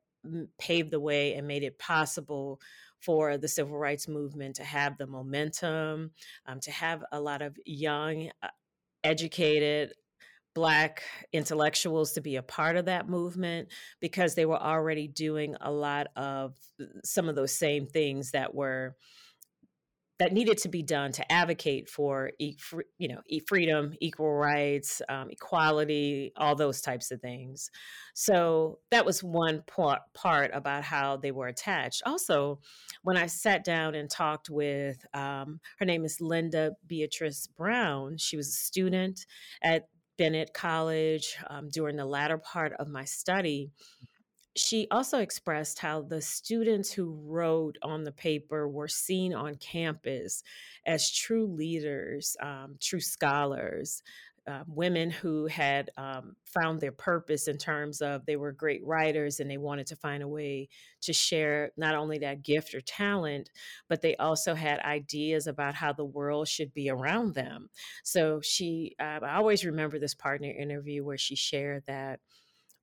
paved 0.59 0.91
the 0.91 1.01
way 1.01 1.35
and 1.35 1.47
made 1.47 1.63
it 1.63 1.79
possible 1.79 2.61
for 3.01 3.37
the 3.37 3.49
civil 3.49 3.79
rights 3.79 4.07
movement 4.07 4.57
to 4.57 4.65
have 4.65 4.97
the 4.99 5.07
momentum, 5.07 6.11
um, 6.47 6.61
to 6.61 6.71
have 6.71 7.05
a 7.13 7.21
lot 7.21 7.43
of 7.43 7.57
young, 7.65 8.31
uh, 8.43 8.49
educated, 9.05 9.93
Black 10.55 11.03
intellectuals 11.33 12.13
to 12.13 12.21
be 12.21 12.37
a 12.37 12.43
part 12.43 12.77
of 12.77 12.87
that 12.87 13.09
movement 13.09 13.69
because 14.01 14.35
they 14.35 14.47
were 14.47 14.61
already 14.61 15.09
doing 15.09 15.57
a 15.61 15.71
lot 15.71 16.09
of 16.17 16.55
uh, 16.81 16.85
some 17.05 17.29
of 17.29 17.35
those 17.35 17.55
same 17.55 17.87
things 17.87 18.33
that 18.33 18.55
were 18.55 18.95
that 20.23 20.33
needed 20.33 20.57
to 20.57 20.69
be 20.69 20.85
done 20.85 21.11
to 21.11 21.33
advocate 21.33 21.89
for 21.89 22.31
you 22.39 23.09
know 23.09 23.21
freedom 23.49 23.93
equal 24.01 24.33
rights 24.33 25.03
um, 25.09 25.29
equality 25.31 26.33
all 26.37 26.55
those 26.55 26.81
types 26.81 27.11
of 27.11 27.21
things. 27.21 27.71
So 28.15 28.79
that 28.93 29.05
was 29.05 29.25
one 29.25 29.65
part, 29.67 30.03
part 30.15 30.53
about 30.55 30.85
how 30.85 31.17
they 31.17 31.33
were 31.33 31.49
attached. 31.49 32.03
Also 32.07 32.61
when 33.03 33.17
i 33.17 33.27
sat 33.27 33.65
down 33.65 33.97
and 33.97 34.09
talked 34.09 34.49
with 34.49 35.05
um, 35.13 35.59
her 35.81 35.85
name 35.85 36.05
is 36.05 36.21
linda 36.21 36.73
beatrice 36.87 37.49
brown. 37.49 38.17
She 38.17 38.37
was 38.37 38.47
a 38.49 38.53
student 38.53 39.27
at 39.65 39.89
bennett 40.19 40.53
college 40.55 41.37
um, 41.49 41.69
during 41.69 41.97
the 41.97 42.05
latter 42.05 42.39
part 42.39 42.73
of 42.75 42.89
my 42.89 43.05
study 43.05 43.71
she 44.55 44.87
also 44.91 45.19
expressed 45.19 45.79
how 45.79 46.03
the 46.03 46.21
students 46.21 46.93
who 46.93 47.19
wrote 47.25 47.79
on 47.83 48.05
the 48.05 48.13
paper 48.13 48.69
were 48.69 48.89
seen 48.89 49.33
on 49.33 49.55
campus 49.55 50.43
as 50.87 51.11
true 51.11 51.47
leaders, 51.47 52.37
um, 52.43 52.77
true 52.79 53.01
scholars, 53.01 54.03
uh, 54.49 54.65
women 54.67 55.11
who 55.11 55.47
had 55.47 55.91
um, 55.97 56.35
found 56.45 56.81
their 56.81 56.93
purpose 56.93 57.47
in 57.47 57.57
terms 57.59 58.03
of 58.03 58.27
they 58.27 58.37
were 58.37 58.53
great 58.53 58.85
writers 58.85 59.39
and 59.39 59.51
they 59.51 59.57
wanted 59.57 59.87
to 59.87 59.97
find 59.97 60.23
a 60.23 60.29
way 60.29 60.69
to 61.01 61.13
share 61.13 61.71
not 61.77 61.95
only 61.95 62.19
that 62.19 62.43
gift 62.43 62.75
or 62.75 62.81
talent, 62.81 63.51
but 63.89 64.03
they 64.03 64.17
also 64.17 64.55
had 64.55 64.81
ideas 64.81 65.47
about 65.47 65.75
how 65.75 65.93
the 65.93 66.05
world 66.05 66.49
should 66.49 66.75
be 66.75 66.91
around 66.91 67.35
them. 67.35 67.69
So 68.03 68.41
she, 68.43 68.97
uh, 69.01 69.21
I 69.23 69.37
always 69.37 69.65
remember 69.65 69.99
this 69.99 70.15
partner 70.15 70.51
interview 70.51 71.05
where 71.05 71.19
she 71.19 71.37
shared 71.37 71.85
that 71.87 72.21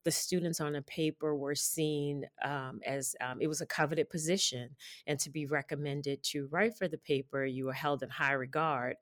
the 0.06 0.12
students 0.12 0.62
on 0.62 0.76
a 0.76 0.82
paper 0.82 1.36
were 1.36 1.56
seen 1.56 2.26
um, 2.44 2.80
as 2.86 3.16
um, 3.22 3.40
it 3.42 3.48
was 3.48 3.62
a 3.62 3.66
coveted 3.66 4.10
position 4.10 4.70
and 5.08 5.20
to 5.20 5.30
be 5.30 5.46
recommended 5.46 6.24
to 6.24 6.48
write 6.52 6.78
for 6.78 6.88
the 6.88 6.98
paper 6.98 7.46
you 7.46 7.66
were 7.66 7.74
held 7.74 8.04
in 8.04 8.10
high 8.10 8.34
regard. 8.34 8.96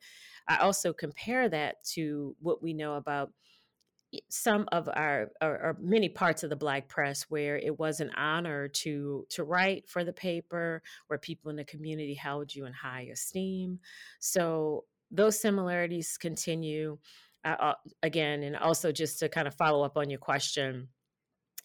I 0.47 0.57
also 0.57 0.93
compare 0.93 1.49
that 1.49 1.83
to 1.93 2.35
what 2.39 2.63
we 2.63 2.73
know 2.73 2.95
about 2.95 3.31
some 4.29 4.67
of 4.71 4.87
our 4.93 5.31
or, 5.41 5.49
or, 5.49 5.77
many 5.81 6.07
parts 6.07 6.43
of 6.43 6.49
the 6.49 6.55
black 6.55 6.87
press 6.87 7.23
where 7.23 7.57
it 7.57 7.77
was 7.77 7.99
an 7.99 8.09
honor 8.15 8.69
to 8.69 9.25
to 9.29 9.43
write 9.43 9.87
for 9.89 10.05
the 10.05 10.13
paper 10.13 10.81
where 11.07 11.19
people 11.19 11.49
in 11.49 11.57
the 11.57 11.65
community 11.65 12.13
held 12.13 12.55
you 12.55 12.65
in 12.65 12.73
high 12.73 13.09
esteem. 13.11 13.79
So 14.19 14.85
those 15.11 15.39
similarities 15.39 16.17
continue 16.17 16.97
again, 18.03 18.43
and 18.43 18.55
also 18.55 18.91
just 18.91 19.19
to 19.19 19.29
kind 19.29 19.47
of 19.47 19.55
follow 19.55 19.83
up 19.83 19.97
on 19.97 20.09
your 20.09 20.19
question 20.19 20.89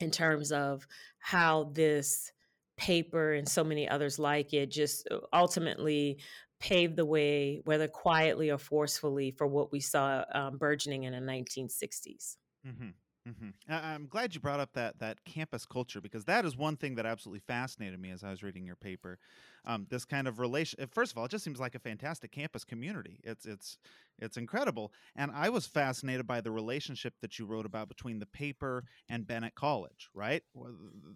in 0.01 0.11
terms 0.11 0.53
of 0.53 0.87
how 1.19 1.71
this 1.75 2.33
paper 2.77 3.33
and 3.35 3.49
so 3.49 3.63
many 3.63 3.89
others 3.89 4.19
like 4.19 4.53
it 4.53 4.71
just 4.71 5.07
uh, 5.11 5.19
ultimately 5.33 6.19
paved 6.59 6.97
the 6.97 7.05
way, 7.05 7.61
whether 7.65 7.89
quietly 7.89 8.51
or 8.51 8.59
forcefully, 8.59 9.33
for 9.33 9.47
what 9.47 9.73
we 9.73 9.81
saw 9.81 10.25
um, 10.33 10.59
burgeoning 10.59 11.05
in 11.05 11.13
the 11.13 11.19
1960s. 11.19 12.37
Mm-hmm. 12.67 12.91
Mm-hmm. 13.29 13.51
I'm 13.69 14.07
glad 14.07 14.35
you 14.35 14.41
brought 14.41 14.59
up 14.59 14.73
that 14.73 14.99
that 14.99 15.25
campus 15.25 15.65
culture 15.65 16.01
because 16.01 16.25
that 16.25 16.45
is 16.45 16.57
one 16.57 16.77
thing 16.77 16.97
that 16.97 17.07
absolutely 17.07 17.43
fascinated 17.47 18.01
me 18.01 18.11
as 18.11 18.25
I 18.25 18.31
was 18.31 18.43
reading 18.43 18.65
your 18.65 18.77
paper. 18.77 19.19
Um, 19.65 19.87
this 19.89 20.05
kind 20.05 20.27
of 20.27 20.41
relation. 20.41 20.85
First 20.89 21.13
of 21.13 21.19
all, 21.19 21.25
it 21.25 21.31
just 21.31 21.45
seems 21.45 21.61
like 21.61 21.77
a 21.77 21.79
fantastic 21.79 22.33
campus 22.33 22.65
community. 22.65 23.21
It's 23.23 23.47
it's 23.47 23.79
it's 24.19 24.37
incredible, 24.37 24.93
and 25.17 25.31
I 25.33 25.49
was 25.49 25.67
fascinated 25.67 26.27
by 26.27 26.41
the 26.41 26.51
relationship 26.51 27.15
that 27.23 27.39
you 27.39 27.47
wrote 27.47 27.67
about 27.67 27.89
between 27.89 28.19
the 28.19 28.27
paper 28.27 28.85
and 29.09 29.27
Bennett 29.27 29.55
College. 29.55 30.11
Right? 30.15 30.43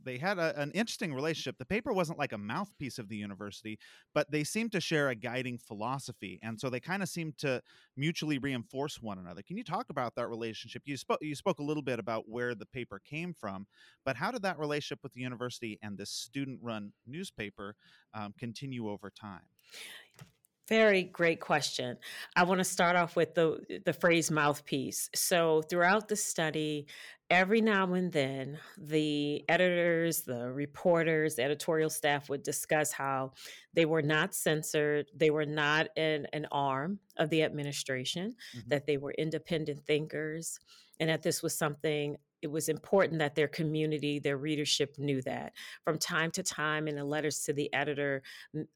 They 0.04 0.18
had 0.18 0.38
a, 0.38 0.58
an 0.60 0.70
interesting 0.72 1.12
relationship. 1.12 1.58
The 1.58 1.64
paper 1.64 1.92
wasn't 1.92 2.18
like 2.18 2.32
a 2.32 2.38
mouthpiece 2.38 2.98
of 2.98 3.08
the 3.08 3.16
university, 3.16 3.78
but 4.14 4.30
they 4.30 4.44
seemed 4.44 4.72
to 4.72 4.80
share 4.80 5.08
a 5.08 5.14
guiding 5.14 5.58
philosophy, 5.58 6.38
and 6.42 6.60
so 6.60 6.70
they 6.70 6.80
kind 6.80 7.02
of 7.02 7.08
seemed 7.08 7.38
to 7.38 7.60
mutually 7.96 8.38
reinforce 8.38 9.00
one 9.00 9.18
another. 9.18 9.42
Can 9.42 9.56
you 9.56 9.64
talk 9.64 9.90
about 9.90 10.14
that 10.14 10.28
relationship? 10.28 10.82
You 10.84 10.96
spoke 10.96 11.18
you 11.20 11.34
spoke 11.34 11.58
a 11.58 11.64
little 11.64 11.82
bit 11.82 11.98
about 11.98 12.28
where 12.28 12.54
the 12.54 12.66
paper 12.66 13.00
came 13.04 13.34
from, 13.34 13.66
but 14.04 14.16
how 14.16 14.30
did 14.30 14.42
that 14.42 14.58
relationship 14.58 15.00
with 15.02 15.14
the 15.14 15.20
university 15.20 15.78
and 15.82 15.98
this 15.98 16.10
student 16.10 16.60
run 16.62 16.92
newspaper 17.06 17.74
um, 18.14 18.32
continue 18.36 18.88
over 18.88 19.10
time? 19.10 19.42
Very 20.68 21.04
great 21.04 21.40
question. 21.40 21.96
I 22.34 22.42
want 22.42 22.58
to 22.58 22.64
start 22.64 22.96
off 22.96 23.14
with 23.14 23.34
the 23.34 23.80
the 23.84 23.92
phrase 23.92 24.32
mouthpiece. 24.32 25.08
So 25.14 25.62
throughout 25.62 26.08
the 26.08 26.16
study, 26.16 26.88
every 27.30 27.60
now 27.60 27.92
and 27.94 28.10
then, 28.12 28.58
the 28.76 29.44
editors, 29.48 30.22
the 30.22 30.50
reporters, 30.50 31.36
the 31.36 31.44
editorial 31.44 31.90
staff 31.90 32.28
would 32.28 32.42
discuss 32.42 32.90
how 32.90 33.32
they 33.74 33.84
were 33.84 34.02
not 34.02 34.34
censored, 34.34 35.06
they 35.14 35.30
were 35.30 35.46
not 35.46 35.88
an, 35.96 36.26
an 36.32 36.46
arm 36.50 36.98
of 37.16 37.30
the 37.30 37.44
administration, 37.44 38.34
mm-hmm. 38.56 38.68
that 38.68 38.86
they 38.86 38.96
were 38.96 39.12
independent 39.12 39.86
thinkers, 39.86 40.58
and 40.98 41.10
that 41.10 41.22
this 41.22 41.42
was 41.44 41.56
something 41.56 42.16
it 42.42 42.48
was 42.48 42.68
important 42.68 43.18
that 43.18 43.34
their 43.34 43.48
community, 43.48 44.18
their 44.18 44.36
readership 44.36 44.96
knew 44.98 45.22
that. 45.22 45.52
From 45.84 45.98
time 45.98 46.30
to 46.32 46.42
time, 46.42 46.88
in 46.88 46.96
the 46.96 47.04
letters 47.04 47.44
to 47.44 47.52
the 47.52 47.72
editor, 47.72 48.22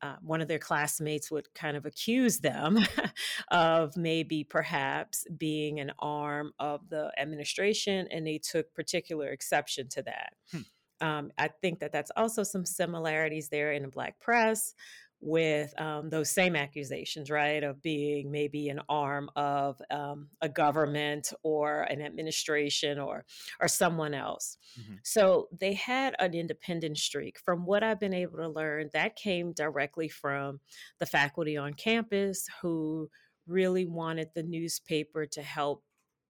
uh, 0.02 0.16
one 0.22 0.40
of 0.40 0.48
their 0.48 0.58
classmates 0.58 1.30
would 1.30 1.52
kind 1.54 1.76
of 1.76 1.86
accuse 1.86 2.38
them 2.38 2.78
of 3.50 3.96
maybe 3.96 4.44
perhaps 4.44 5.26
being 5.36 5.80
an 5.80 5.92
arm 5.98 6.52
of 6.58 6.88
the 6.88 7.12
administration, 7.18 8.08
and 8.10 8.26
they 8.26 8.38
took 8.38 8.72
particular 8.74 9.28
exception 9.28 9.88
to 9.88 10.02
that. 10.02 10.32
Hmm. 10.50 10.60
Um, 11.02 11.32
I 11.38 11.48
think 11.48 11.80
that 11.80 11.92
that's 11.92 12.12
also 12.14 12.42
some 12.42 12.66
similarities 12.66 13.48
there 13.48 13.72
in 13.72 13.82
the 13.82 13.88
Black 13.88 14.20
press 14.20 14.74
with 15.20 15.78
um, 15.80 16.08
those 16.08 16.30
same 16.30 16.56
accusations, 16.56 17.30
right, 17.30 17.62
of 17.62 17.82
being 17.82 18.30
maybe 18.30 18.68
an 18.68 18.80
arm 18.88 19.30
of 19.36 19.80
um, 19.90 20.28
a 20.40 20.48
government 20.48 21.32
or 21.42 21.82
an 21.82 22.00
administration 22.00 22.98
or 22.98 23.24
or 23.60 23.68
someone 23.68 24.14
else. 24.14 24.56
Mm-hmm. 24.80 24.94
So 25.02 25.48
they 25.58 25.74
had 25.74 26.14
an 26.18 26.34
independent 26.34 26.98
streak. 26.98 27.38
From 27.38 27.66
what 27.66 27.82
I've 27.82 28.00
been 28.00 28.14
able 28.14 28.38
to 28.38 28.48
learn, 28.48 28.90
that 28.92 29.16
came 29.16 29.52
directly 29.52 30.08
from 30.08 30.60
the 30.98 31.06
faculty 31.06 31.56
on 31.56 31.74
campus 31.74 32.46
who 32.62 33.10
really 33.46 33.84
wanted 33.84 34.28
the 34.34 34.42
newspaper 34.42 35.26
to 35.26 35.42
help 35.42 35.82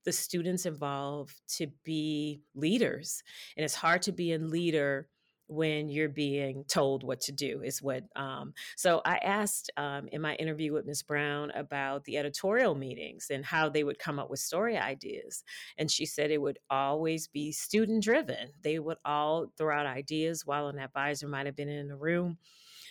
the 0.05 0.13
students 0.13 0.67
involved 0.67 1.41
to 1.47 1.67
be 1.85 2.41
leaders. 2.55 3.23
And 3.57 3.65
it's 3.65 3.75
hard 3.75 4.03
to 4.03 4.13
be 4.13 4.33
a 4.33 4.39
leader 4.39 5.09
when 5.51 5.89
you're 5.89 6.09
being 6.09 6.65
told 6.69 7.03
what 7.03 7.21
to 7.21 7.33
do 7.33 7.63
is 7.63 7.83
what 7.83 8.05
um, 8.17 8.55
so 8.77 9.03
i 9.05 9.17
asked 9.17 9.71
um, 9.77 10.09
in 10.13 10.21
my 10.21 10.35
interview 10.37 10.73
with 10.73 10.87
ms 10.87 11.03
brown 11.03 11.51
about 11.53 12.05
the 12.05 12.17
editorial 12.17 12.75
meetings 12.75 13.27
and 13.31 13.45
how 13.45 13.69
they 13.69 13.85
would 13.85 13.99
come 13.99 14.19
up 14.19 14.31
with 14.31 14.41
story 14.41 14.77
ideas 14.77 15.45
and 15.77 15.91
she 15.91 16.07
said 16.07 16.31
it 16.31 16.41
would 16.41 16.59
always 16.71 17.27
be 17.29 17.53
student 17.53 18.03
driven 18.03 18.51
they 18.63 18.79
would 18.79 18.99
all 19.05 19.53
throw 19.57 19.77
out 19.77 19.87
ideas 19.87 20.47
while 20.47 20.69
an 20.69 20.79
advisor 20.79 21.29
might 21.29 21.47
have 21.47 21.57
been 21.57 21.69
in 21.69 21.89
the 21.89 21.97
room. 21.97 22.39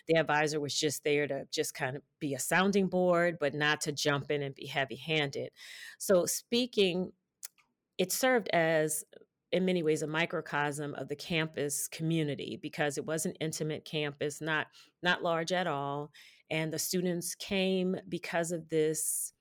The 0.08 0.16
advisor 0.16 0.60
was 0.60 0.78
just 0.78 1.04
there 1.04 1.28
to 1.28 1.46
just 1.52 1.74
kind 1.74 1.96
of 1.96 2.02
be 2.20 2.34
a 2.34 2.40
sounding 2.40 2.88
board 2.88 3.38
but 3.40 3.54
not 3.54 3.82
to 3.82 3.92
jump 3.92 4.32
in 4.32 4.42
and 4.42 4.56
be 4.56 4.66
heavy 4.66 4.96
handed 4.96 5.52
so 6.00 6.26
speaking 6.26 7.12
it 8.00 8.12
served 8.12 8.50
as 8.50 9.04
in 9.52 9.66
many 9.66 9.84
ways 9.84 10.02
a 10.02 10.08
microcosm 10.08 10.94
of 10.96 11.08
the 11.08 11.16
campus 11.16 11.88
community 11.88 12.60
because 12.62 12.98
it 12.98 13.06
was 13.06 13.26
an 13.26 13.34
intimate 13.40 13.86
campus 13.86 14.42
not 14.42 14.68
not 15.02 15.24
large 15.24 15.52
at 15.52 15.68
all 15.68 16.12
and 16.52 16.74
the 16.74 16.80
students 16.80 17.36
came 17.36 17.96
because 18.08 18.52
of 18.52 18.70
this 18.70 19.34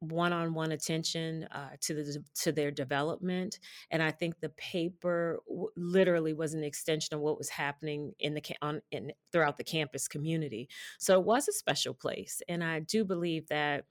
one-on-one 0.00 0.70
attention 0.70 1.42
uh, 1.50 1.70
to 1.80 1.92
the 1.92 2.24
to 2.34 2.52
their 2.52 2.70
development 2.70 3.58
and 3.90 4.00
i 4.00 4.12
think 4.12 4.38
the 4.38 4.48
paper 4.50 5.40
w- 5.48 5.70
literally 5.76 6.32
was 6.32 6.54
an 6.54 6.62
extension 6.62 7.16
of 7.16 7.20
what 7.20 7.36
was 7.36 7.48
happening 7.48 8.12
in 8.20 8.34
the 8.34 8.42
on 8.62 8.80
in, 8.92 9.12
throughout 9.32 9.56
the 9.56 9.64
campus 9.64 10.06
community. 10.06 10.68
So 10.98 11.18
it 11.18 11.26
was 11.26 11.48
a 11.48 11.52
special 11.52 11.94
place 11.94 12.40
and 12.48 12.62
i 12.62 12.78
do 12.78 13.04
believe 13.04 13.48
that 13.48 13.86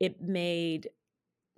it 0.00 0.20
made 0.22 0.88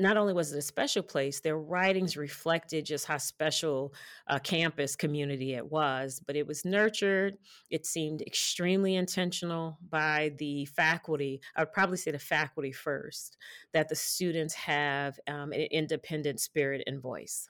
not 0.01 0.17
only 0.17 0.33
was 0.33 0.53
it 0.53 0.59
a 0.59 0.63
special 0.63 1.03
place, 1.03 1.41
their 1.41 1.59
writings 1.59 2.17
reflected 2.17 2.87
just 2.87 3.07
how 3.07 3.19
special 3.19 3.93
a 4.27 4.41
campus 4.41 4.97
community 4.97 5.55
it 5.55 5.71
was, 5.71 6.21
but 6.27 6.37
it 6.37 6.47
was 6.47 6.65
nurtured. 6.65 7.37
It 7.71 7.87
seemed 7.87 8.23
extremely 8.23 8.97
intentional 8.97 9.79
by 9.89 10.33
the 10.39 10.65
faculty. 10.67 11.41
I 11.57 11.63
would 11.63 11.73
probably 11.73 11.97
say 11.99 12.11
the 12.11 12.19
faculty 12.19 12.73
first, 12.73 13.37
that 13.73 13.89
the 13.89 13.97
students 13.97 14.55
have 14.55 15.19
um, 15.27 15.53
an 15.53 15.69
independent 15.71 16.41
spirit 16.41 16.83
and 16.87 17.01
voice. 17.01 17.49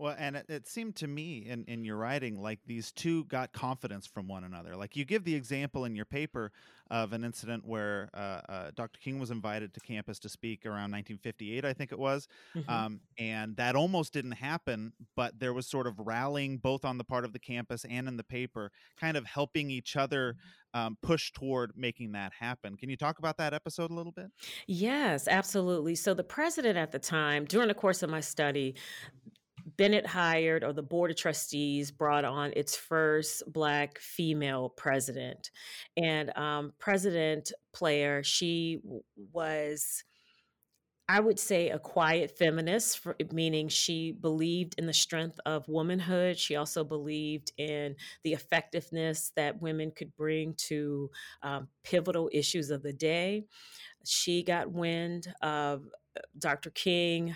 Well, 0.00 0.16
and 0.18 0.34
it, 0.34 0.46
it, 0.48 0.66
seemed 0.66 0.96
to 0.96 1.06
me 1.06 1.44
in, 1.46 1.66
in 1.66 1.84
your 1.84 1.98
writing 1.98 2.40
like 2.40 2.60
these 2.66 2.90
two 2.90 3.24
got 3.24 3.52
confidence 3.52 4.06
from 4.06 4.28
one 4.28 4.44
another. 4.44 4.74
Like 4.74 4.96
you 4.96 5.04
give 5.04 5.24
the 5.24 5.34
example 5.34 5.84
in 5.84 5.94
your 5.94 6.06
paper 6.06 6.52
of 6.90 7.12
an 7.12 7.22
incident 7.22 7.66
where 7.66 8.08
uh, 8.14 8.40
uh, 8.48 8.70
Dr. 8.74 8.98
King 8.98 9.20
was 9.20 9.30
invited 9.30 9.74
to 9.74 9.80
campus 9.80 10.18
to 10.20 10.30
speak 10.30 10.64
around 10.64 10.90
1958, 10.90 11.66
I 11.66 11.74
think 11.74 11.92
it 11.92 11.98
was. 11.98 12.28
Mm-hmm. 12.56 12.70
Um, 12.70 13.00
and 13.18 13.56
that 13.56 13.76
almost 13.76 14.14
didn't 14.14 14.32
happen, 14.32 14.94
but 15.16 15.38
there 15.38 15.52
was 15.52 15.66
sort 15.66 15.86
of 15.86 15.98
rallying 15.98 16.56
both 16.56 16.86
on 16.86 16.96
the 16.96 17.04
part 17.04 17.26
of 17.26 17.34
the 17.34 17.38
campus 17.38 17.84
and 17.84 18.08
in 18.08 18.16
the 18.16 18.24
paper, 18.24 18.72
kind 18.98 19.18
of 19.18 19.26
helping 19.26 19.70
each 19.70 19.96
other 19.96 20.36
um, 20.74 20.96
push 21.02 21.32
toward 21.32 21.72
making 21.76 22.12
that 22.12 22.32
happen. 22.32 22.76
Can 22.76 22.90
you 22.90 22.96
talk 22.96 23.18
about 23.18 23.36
that 23.38 23.52
episode 23.52 23.90
a 23.90 23.94
little 23.94 24.12
bit? 24.12 24.26
Yes, 24.66 25.26
absolutely. 25.28 25.94
So, 25.94 26.14
the 26.14 26.24
president 26.24 26.76
at 26.76 26.92
the 26.92 26.98
time, 26.98 27.44
during 27.44 27.68
the 27.68 27.74
course 27.74 28.02
of 28.02 28.10
my 28.10 28.20
study, 28.20 28.74
Bennett 29.80 30.06
hired, 30.06 30.62
or 30.62 30.74
the 30.74 30.82
Board 30.82 31.10
of 31.10 31.16
Trustees 31.16 31.90
brought 31.90 32.26
on 32.26 32.52
its 32.54 32.76
first 32.76 33.42
Black 33.50 33.98
female 33.98 34.68
president. 34.68 35.50
And 35.96 36.36
um, 36.36 36.74
President 36.78 37.50
Player, 37.72 38.22
she 38.22 38.80
was. 39.32 40.04
I 41.08 41.18
would 41.18 41.38
say 41.40 41.70
a 41.70 41.78
quiet 41.78 42.36
feminist, 42.36 42.98
for, 42.98 43.16
meaning 43.32 43.68
she 43.68 44.12
believed 44.12 44.74
in 44.76 44.84
the 44.84 44.92
strength 44.92 45.40
of 45.46 45.66
womanhood. 45.66 46.38
She 46.38 46.56
also 46.56 46.84
believed 46.84 47.52
in 47.56 47.96
the 48.22 48.34
effectiveness 48.34 49.32
that 49.34 49.62
women 49.62 49.92
could 49.96 50.14
bring 50.14 50.52
to 50.68 51.10
um, 51.42 51.68
pivotal 51.84 52.28
issues 52.34 52.68
of 52.68 52.82
the 52.82 52.92
day. 52.92 53.46
She 54.04 54.42
got 54.42 54.70
wind 54.70 55.32
of 55.40 55.88
uh, 56.16 56.20
Dr. 56.38 56.68
King 56.68 57.34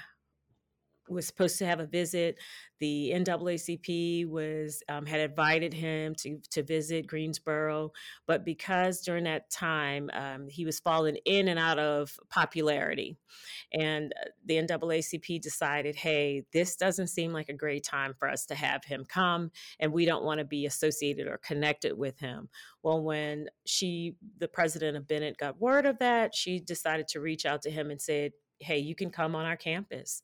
was 1.09 1.27
supposed 1.27 1.59
to 1.59 1.67
have 1.67 1.81
a 1.81 1.87
visit. 1.87 2.39
The 2.81 3.13
NAACP 3.15 4.29
was 4.29 4.83
um, 4.89 5.07
had 5.07 5.21
invited 5.21 5.73
him 5.73 6.15
to 6.17 6.39
to 6.51 6.63
visit 6.63 7.07
Greensboro, 7.07 7.93
but 8.27 8.45
because 8.45 9.01
during 9.01 9.25
that 9.25 9.51
time 9.51 10.11
um, 10.13 10.49
he 10.49 10.65
was 10.65 10.81
falling 10.81 11.17
in 11.25 11.49
and 11.49 11.59
out 11.59 11.79
of 11.79 12.13
popularity, 12.31 13.17
and 13.73 14.13
uh, 14.21 14.29
the 14.45 14.57
NAACP 14.57 15.41
decided, 15.41 15.95
hey, 15.95 16.45
this 16.53 16.77
doesn't 16.77 17.09
seem 17.09 17.33
like 17.33 17.49
a 17.49 17.55
great 17.55 17.85
time 17.85 18.15
for 18.19 18.29
us 18.29 18.47
to 18.47 18.55
have 18.55 18.85
him 18.85 19.05
come, 19.09 19.51
and 19.79 19.93
we 19.93 20.05
don't 20.05 20.25
want 20.25 20.39
to 20.39 20.45
be 20.45 20.67
associated 20.67 21.27
or 21.27 21.39
connected 21.39 21.97
with 21.97 22.19
him. 22.19 22.49
Well, 22.83 23.03
when 23.03 23.47
she, 23.65 24.17
the 24.39 24.49
president 24.49 24.97
of 24.97 25.09
Bennett, 25.09 25.39
got 25.39 25.61
word 25.61 25.87
of 25.87 25.99
that, 26.01 26.35
she 26.35 26.61
decided 26.61 27.09
to 27.09 27.21
reach 27.21 27.47
out 27.47 27.63
to 27.63 27.71
him 27.71 27.91
and 27.91 28.01
said, 28.01 28.33
hey, 28.61 28.79
you 28.79 28.95
can 28.95 29.11
come 29.11 29.35
on 29.35 29.45
our 29.45 29.57
campus 29.57 30.23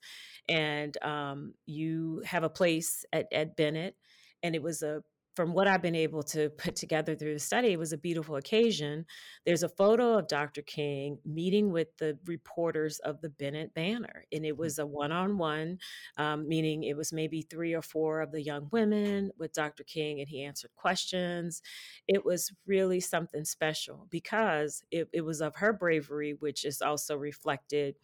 and 0.49 0.97
um, 1.03 1.55
you 1.67 2.23
have 2.25 2.43
a 2.43 2.49
place 2.49 3.05
at, 3.13 3.27
at 3.33 3.57
Bennett. 3.57 3.97
And 4.43 4.55
it 4.55 4.63
was 4.63 4.83
a 4.83 5.03
from 5.37 5.55
what 5.55 5.69
I've 5.69 5.83
been 5.83 5.95
able 5.95 6.23
to 6.25 6.51
put 6.51 6.77
together 6.77 7.15
through 7.15 7.35
the 7.35 7.41
study, 7.41 7.69
it 7.69 7.79
was 7.79 7.93
a 7.93 7.99
beautiful 7.99 8.37
occasion. 8.37 9.07
There's 9.47 9.63
a 9.63 9.69
photo 9.69 10.19
of 10.19 10.29
Dr. 10.29 10.61
King 10.61 11.19
meeting 11.25 11.73
with 11.73 11.89
the 11.99 12.19
reporters 12.26 12.99
of 12.99 13.21
the 13.21 13.31
Bennett 13.31 13.73
Banner, 13.73 14.25
and 14.33 14.45
it 14.45 14.54
mm. 14.54 14.59
was 14.59 14.78
a 14.78 14.87
one 14.87 15.13
on 15.13 15.39
one, 15.39 15.78
meaning 16.19 16.83
it 16.83 16.97
was 16.97 17.13
maybe 17.13 17.43
three 17.43 17.75
or 17.75 17.83
four 17.83 18.21
of 18.21 18.33
the 18.33 18.43
young 18.43 18.69
women 18.73 19.31
with 19.39 19.52
Dr. 19.52 19.85
King, 19.85 20.21
and 20.21 20.28
he 20.28 20.43
answered 20.43 20.73
questions. 20.76 21.63
It 22.09 22.25
was 22.25 22.52
really 22.67 23.00
something 23.00 23.45
special 23.45 24.09
because 24.11 24.83
it, 24.91 25.09
it 25.13 25.23
was 25.23 25.41
of 25.41 25.57
her 25.57 25.73
bravery, 25.73 26.37
which 26.39 26.65
is 26.65 26.83
also 26.83 27.17
reflected 27.17 27.97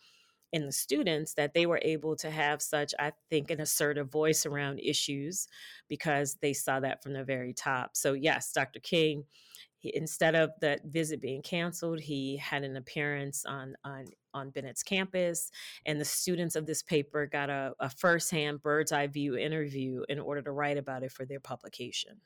in 0.56 0.64
the 0.64 0.72
students 0.72 1.34
that 1.34 1.52
they 1.52 1.66
were 1.66 1.80
able 1.82 2.16
to 2.16 2.30
have 2.30 2.62
such, 2.62 2.94
I 2.98 3.12
think, 3.28 3.50
an 3.50 3.60
assertive 3.60 4.10
voice 4.10 4.46
around 4.46 4.80
issues 4.80 5.48
because 5.86 6.38
they 6.40 6.54
saw 6.54 6.80
that 6.80 7.02
from 7.02 7.12
the 7.12 7.24
very 7.24 7.52
top. 7.52 7.90
So, 7.94 8.14
yes, 8.14 8.52
Dr. 8.52 8.80
King, 8.80 9.24
he, 9.76 9.94
instead 9.94 10.34
of 10.34 10.52
that 10.62 10.80
visit 10.86 11.20
being 11.20 11.42
canceled, 11.42 12.00
he 12.00 12.38
had 12.38 12.64
an 12.64 12.78
appearance 12.78 13.44
on, 13.44 13.76
on, 13.84 14.06
on 14.32 14.48
Bennett's 14.48 14.82
campus, 14.82 15.50
and 15.84 16.00
the 16.00 16.06
students 16.06 16.56
of 16.56 16.64
this 16.64 16.82
paper 16.82 17.26
got 17.26 17.50
a, 17.50 17.74
a 17.78 17.90
firsthand 17.90 18.62
bird's 18.62 18.92
eye 18.92 19.08
view 19.08 19.36
interview 19.36 20.04
in 20.08 20.18
order 20.18 20.40
to 20.40 20.52
write 20.52 20.78
about 20.78 21.02
it 21.02 21.12
for 21.12 21.26
their 21.26 21.40
publication. 21.40 22.16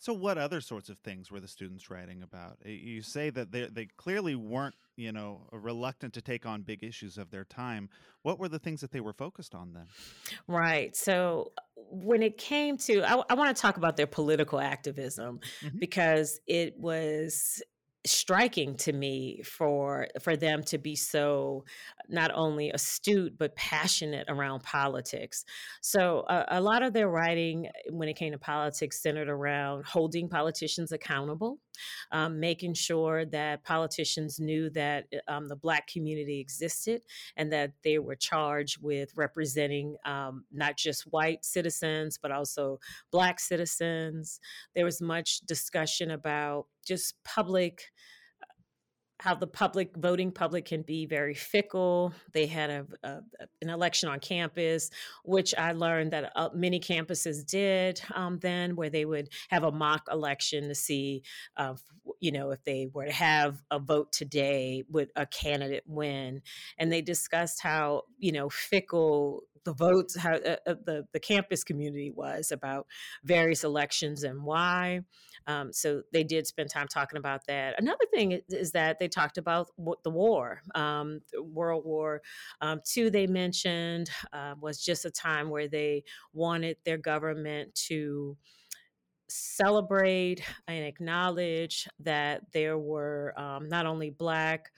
So, 0.00 0.12
what 0.12 0.38
other 0.38 0.60
sorts 0.60 0.88
of 0.88 0.98
things 0.98 1.30
were 1.30 1.40
the 1.40 1.48
students 1.48 1.90
writing 1.90 2.22
about? 2.22 2.58
You 2.64 3.02
say 3.02 3.30
that 3.30 3.50
they 3.50 3.66
they 3.66 3.86
clearly 3.96 4.36
weren't, 4.36 4.76
you 4.96 5.10
know, 5.10 5.48
reluctant 5.50 6.14
to 6.14 6.22
take 6.22 6.46
on 6.46 6.62
big 6.62 6.84
issues 6.84 7.18
of 7.18 7.30
their 7.30 7.44
time. 7.44 7.88
What 8.22 8.38
were 8.38 8.48
the 8.48 8.60
things 8.60 8.80
that 8.80 8.92
they 8.92 9.00
were 9.00 9.12
focused 9.12 9.56
on 9.56 9.72
then? 9.72 9.86
Right. 10.46 10.94
So, 10.96 11.52
when 11.74 12.22
it 12.22 12.38
came 12.38 12.76
to, 12.78 13.02
I, 13.02 13.22
I 13.28 13.34
want 13.34 13.54
to 13.54 13.60
talk 13.60 13.76
about 13.76 13.96
their 13.96 14.06
political 14.06 14.60
activism 14.60 15.40
mm-hmm. 15.64 15.78
because 15.78 16.40
it 16.46 16.78
was 16.78 17.60
striking 18.28 18.74
to 18.74 18.92
me 18.92 19.40
for 19.42 20.06
for 20.20 20.36
them 20.36 20.62
to 20.62 20.76
be 20.76 20.94
so 20.94 21.64
not 22.10 22.30
only 22.34 22.68
astute 22.68 23.38
but 23.38 23.56
passionate 23.56 24.26
around 24.28 24.62
politics 24.62 25.46
so 25.80 26.20
uh, 26.28 26.44
a 26.48 26.60
lot 26.60 26.82
of 26.82 26.92
their 26.92 27.08
writing 27.08 27.66
when 27.88 28.06
it 28.06 28.16
came 28.16 28.30
to 28.30 28.38
politics 28.38 29.00
centered 29.00 29.30
around 29.30 29.82
holding 29.86 30.28
politicians 30.28 30.92
accountable 30.92 31.58
um, 32.12 32.40
making 32.40 32.74
sure 32.74 33.24
that 33.24 33.64
politicians 33.64 34.38
knew 34.38 34.70
that 34.70 35.06
uh, 35.12 35.32
um, 35.32 35.48
the 35.48 35.56
Black 35.56 35.86
community 35.86 36.40
existed 36.40 37.02
and 37.36 37.52
that 37.52 37.72
they 37.84 37.98
were 37.98 38.16
charged 38.16 38.82
with 38.82 39.12
representing 39.16 39.96
um, 40.04 40.44
not 40.52 40.76
just 40.76 41.02
white 41.12 41.44
citizens, 41.44 42.18
but 42.20 42.30
also 42.32 42.78
Black 43.10 43.40
citizens. 43.40 44.40
There 44.74 44.84
was 44.84 45.00
much 45.00 45.40
discussion 45.40 46.10
about 46.10 46.66
just 46.84 47.14
public 47.24 47.90
how 49.20 49.34
the 49.34 49.46
public 49.46 49.96
voting 49.96 50.30
public 50.30 50.64
can 50.64 50.82
be 50.82 51.04
very 51.04 51.34
fickle. 51.34 52.12
They 52.32 52.46
had 52.46 52.70
a, 52.70 52.86
a 53.02 53.20
an 53.60 53.68
election 53.68 54.08
on 54.08 54.20
campus, 54.20 54.90
which 55.24 55.54
I 55.56 55.72
learned 55.72 56.12
that 56.12 56.32
uh, 56.36 56.50
many 56.54 56.78
campuses 56.78 57.44
did 57.44 58.00
um, 58.14 58.38
then, 58.38 58.76
where 58.76 58.90
they 58.90 59.04
would 59.04 59.28
have 59.48 59.64
a 59.64 59.72
mock 59.72 60.08
election 60.10 60.68
to 60.68 60.74
see, 60.74 61.22
uh, 61.56 61.74
you 62.20 62.30
know, 62.30 62.50
if 62.50 62.62
they 62.64 62.88
were 62.92 63.06
to 63.06 63.12
have 63.12 63.60
a 63.70 63.80
vote 63.80 64.12
today, 64.12 64.84
would 64.88 65.10
a 65.16 65.26
candidate 65.26 65.84
win? 65.86 66.42
And 66.78 66.92
they 66.92 67.02
discussed 67.02 67.60
how 67.60 68.02
you 68.18 68.30
know 68.30 68.48
fickle 68.48 69.42
the 69.64 69.74
votes, 69.74 70.16
how 70.16 70.34
uh, 70.34 70.56
uh 70.66 70.74
the 70.84 71.06
the 71.12 71.20
campus 71.20 71.64
community 71.64 72.10
was 72.10 72.52
about 72.52 72.86
various 73.24 73.64
elections 73.64 74.22
and 74.22 74.44
why. 74.44 75.00
Um, 75.48 75.72
so 75.72 76.02
they 76.12 76.22
did 76.22 76.46
spend 76.46 76.68
time 76.70 76.86
talking 76.86 77.16
about 77.16 77.46
that. 77.46 77.74
Another 77.78 78.04
thing 78.12 78.40
is, 78.48 78.70
that 78.72 78.98
they 78.98 79.08
talked 79.08 79.38
about 79.38 79.68
the 80.04 80.10
war, 80.10 80.60
um, 80.74 81.20
World 81.40 81.84
War 81.86 82.20
um, 82.60 82.80
II. 82.94 83.08
They 83.08 83.26
mentioned 83.26 84.10
uh, 84.32 84.54
was 84.60 84.84
just 84.84 85.06
a 85.06 85.10
time 85.10 85.48
where 85.48 85.66
they 85.66 86.04
wanted 86.34 86.76
their 86.84 86.98
government 86.98 87.74
to 87.86 88.36
celebrate 89.30 90.42
and 90.66 90.84
acknowledge 90.84 91.88
that 92.00 92.42
there 92.52 92.78
were 92.78 93.32
um, 93.38 93.68
not 93.68 93.86
only 93.86 94.10
black 94.10 94.70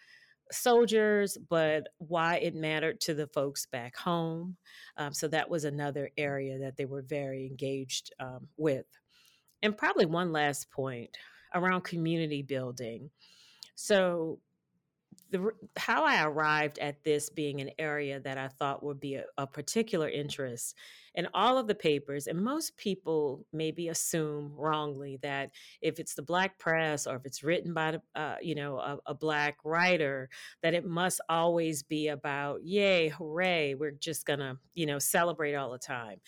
soldiers, 0.52 1.37
but 1.48 1.88
why 1.98 2.37
it 2.37 2.54
mattered 2.54 3.00
to 3.00 3.14
the 3.14 3.26
folks 3.28 3.66
back 3.66 3.96
home. 3.96 4.56
Um, 4.96 5.12
so 5.12 5.28
that 5.28 5.50
was 5.50 5.64
another 5.64 6.11
area 6.16 6.59
that 6.59 6.76
they 6.76 6.85
were 6.85 7.02
very 7.02 7.46
engaged 7.46 8.12
um, 8.20 8.48
with. 8.56 8.87
And 9.62 9.76
probably 9.76 10.06
one 10.06 10.32
last 10.32 10.70
point 10.70 11.16
around 11.54 11.82
community 11.82 12.42
building. 12.42 13.10
So 13.74 14.38
the 15.30 15.50
how 15.76 16.04
I 16.04 16.24
arrived 16.24 16.78
at 16.78 17.02
this 17.04 17.30
being 17.30 17.60
an 17.60 17.70
area 17.78 18.20
that 18.20 18.38
I 18.38 18.48
thought 18.48 18.82
would 18.82 19.00
be 19.00 19.14
a, 19.14 19.24
a, 19.38 19.46
particular 19.46 20.08
interest 20.08 20.76
in 21.14 21.28
all 21.34 21.58
of 21.58 21.66
the 21.66 21.74
papers, 21.74 22.26
and 22.26 22.42
most 22.42 22.76
people 22.76 23.44
maybe 23.52 23.88
assume 23.88 24.52
wrongly 24.56 25.18
that 25.22 25.50
if 25.82 25.98
it's 25.98 26.14
the 26.14 26.22
black 26.22 26.58
press 26.58 27.06
or 27.06 27.16
if 27.16 27.26
it's 27.26 27.42
written 27.42 27.72
by 27.74 27.98
uh, 28.14 28.36
you 28.42 28.54
know 28.54 28.78
a, 28.78 28.98
a 29.06 29.14
black 29.14 29.58
writer, 29.64 30.28
that 30.62 30.74
it 30.74 30.84
must 30.84 31.20
always 31.28 31.82
be 31.82 32.08
about 32.08 32.64
yay, 32.64 33.08
hooray, 33.08 33.74
we're 33.74 33.90
just 33.92 34.26
gonna 34.26 34.58
you 34.74 34.86
know 34.86 34.98
celebrate 34.98 35.54
all 35.54 35.70
the 35.70 35.78
time. 35.78 36.20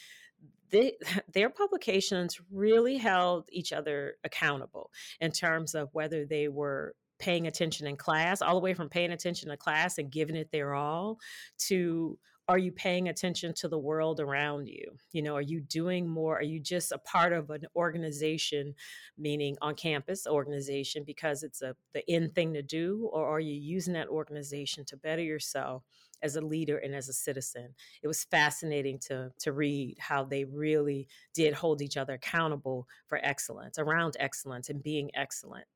Their 1.33 1.51
publications 1.51 2.41
really 2.51 2.97
held 2.97 3.45
each 3.51 3.73
other 3.73 4.17
accountable 4.25 4.91
in 5.21 5.33
terms 5.33 5.75
of 5.75 5.89
whether 5.93 6.25
they 6.25 6.49
were 6.49 6.95
paying 7.19 7.47
attention 7.47 7.87
in 7.87 7.97
class, 7.97 8.43
all 8.43 8.55
the 8.55 8.61
way 8.61 8.75
from 8.75 8.89
paying 8.89 9.13
attention 9.13 9.49
to 9.49 9.57
class 9.57 9.99
and 9.99 10.11
giving 10.11 10.37
it 10.37 10.51
their 10.51 10.75
all 10.75 11.19
to 11.57 12.19
are 12.49 12.59
you 12.59 12.73
paying 12.73 13.09
attention 13.09 13.55
to 13.55 13.69
the 13.69 13.79
world 13.79 14.19
around 14.19 14.67
you? 14.67 14.97
You 15.13 15.23
know, 15.23 15.37
are 15.37 15.41
you 15.41 15.61
doing 15.61 16.09
more? 16.09 16.37
Are 16.37 16.43
you 16.43 16.59
just 16.59 16.91
a 16.91 16.99
part 16.99 17.33
of 17.33 17.51
an 17.51 17.67
organization, 17.77 18.75
meaning 19.17 19.57
on 19.63 19.77
campus 19.77 20.27
organization 20.27 21.05
because 21.07 21.45
it's 21.45 21.63
a 21.63 21.77
the 21.95 22.03
end 22.11 22.35
thing 22.35 22.53
to 22.55 22.63
do, 22.63 23.09
or 23.13 23.27
are 23.27 23.41
you 23.41 23.55
using 23.55 23.95
that 23.95 24.09
organization 24.09 24.85
to 24.87 24.97
better 24.97 25.23
yourself 25.23 25.85
as 26.23 26.37
a 26.37 26.41
leader 26.41 26.79
and 26.79 26.95
as 26.95 27.09
a 27.09 27.13
citizen? 27.13 27.75
It 28.03 28.09
was 28.09 28.25
fascinating 28.25 28.99
to 29.01 29.33
to 29.41 29.53
read 29.53 29.99
how 29.99 30.25
they 30.25 30.45
really 30.45 31.09
did 31.35 31.55
hold 31.55 31.83
each 31.83 31.97
other 31.97 32.15
accountable 32.15 32.89
for 33.07 33.19
excellence, 33.23 33.79
around 33.79 34.17
excellence 34.21 34.69
and 34.71 34.83
being 34.83 35.11
excellent. 35.15 35.67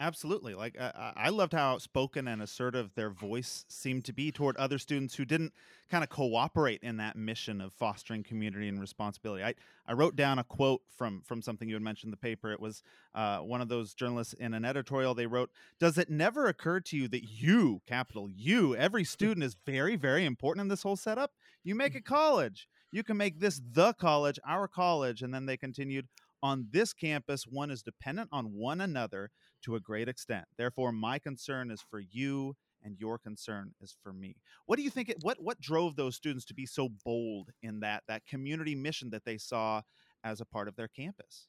Absolutely. 0.00 0.54
Like 0.54 0.80
uh, 0.80 0.92
I 1.16 1.30
loved 1.30 1.52
how 1.52 1.72
outspoken 1.72 2.28
and 2.28 2.40
assertive 2.40 2.94
their 2.94 3.10
voice 3.10 3.64
seemed 3.68 4.04
to 4.04 4.12
be 4.12 4.30
toward 4.30 4.56
other 4.56 4.78
students 4.78 5.16
who 5.16 5.24
didn't 5.24 5.52
kind 5.90 6.04
of 6.04 6.10
cooperate 6.10 6.80
in 6.84 6.98
that 6.98 7.16
mission 7.16 7.60
of 7.60 7.72
fostering 7.72 8.22
community 8.22 8.68
and 8.68 8.80
responsibility. 8.80 9.42
I, 9.42 9.54
I 9.88 9.94
wrote 9.94 10.14
down 10.14 10.38
a 10.38 10.44
quote 10.44 10.82
from 10.96 11.22
from 11.22 11.42
something 11.42 11.68
you 11.68 11.74
had 11.74 11.82
mentioned 11.82 12.08
in 12.08 12.12
the 12.12 12.16
paper. 12.16 12.52
It 12.52 12.60
was 12.60 12.84
uh, 13.12 13.38
one 13.38 13.60
of 13.60 13.68
those 13.68 13.92
journalists 13.92 14.34
in 14.34 14.54
an 14.54 14.64
editorial. 14.64 15.14
They 15.14 15.26
wrote, 15.26 15.50
"Does 15.80 15.98
it 15.98 16.08
never 16.08 16.46
occur 16.46 16.78
to 16.78 16.96
you 16.96 17.08
that 17.08 17.24
you, 17.24 17.82
capital 17.88 18.28
you, 18.30 18.76
every 18.76 19.02
student 19.16 19.42
is 19.42 19.56
very 19.66 19.96
very 19.96 20.24
important 20.24 20.62
in 20.62 20.68
this 20.68 20.84
whole 20.84 20.96
setup? 20.96 21.32
You 21.64 21.74
make 21.74 21.96
a 21.96 22.00
college. 22.00 22.68
You 22.92 23.02
can 23.02 23.16
make 23.16 23.40
this 23.40 23.60
the 23.72 23.94
college, 23.94 24.38
our 24.46 24.68
college." 24.68 25.22
And 25.22 25.34
then 25.34 25.46
they 25.46 25.56
continued, 25.56 26.06
on 26.42 26.68
this 26.70 26.92
campus, 26.92 27.46
one 27.46 27.70
is 27.70 27.82
dependent 27.82 28.28
on 28.30 28.54
one 28.54 28.80
another 28.80 29.30
to 29.68 29.76
a 29.76 29.80
great 29.80 30.08
extent. 30.08 30.46
Therefore, 30.56 30.92
my 30.92 31.18
concern 31.18 31.70
is 31.70 31.84
for 31.90 32.00
you 32.00 32.56
and 32.82 32.96
your 32.98 33.18
concern 33.18 33.72
is 33.82 33.94
for 34.02 34.14
me. 34.14 34.36
What 34.64 34.76
do 34.76 34.82
you 34.82 34.88
think 34.88 35.10
it, 35.10 35.18
what 35.20 35.36
what 35.40 35.60
drove 35.60 35.94
those 35.94 36.16
students 36.16 36.46
to 36.46 36.54
be 36.54 36.64
so 36.64 36.88
bold 37.04 37.50
in 37.62 37.80
that 37.80 38.02
that 38.08 38.26
community 38.26 38.74
mission 38.74 39.10
that 39.10 39.24
they 39.26 39.36
saw 39.36 39.82
as 40.24 40.40
a 40.40 40.46
part 40.46 40.68
of 40.68 40.76
their 40.76 40.88
campus? 40.88 41.48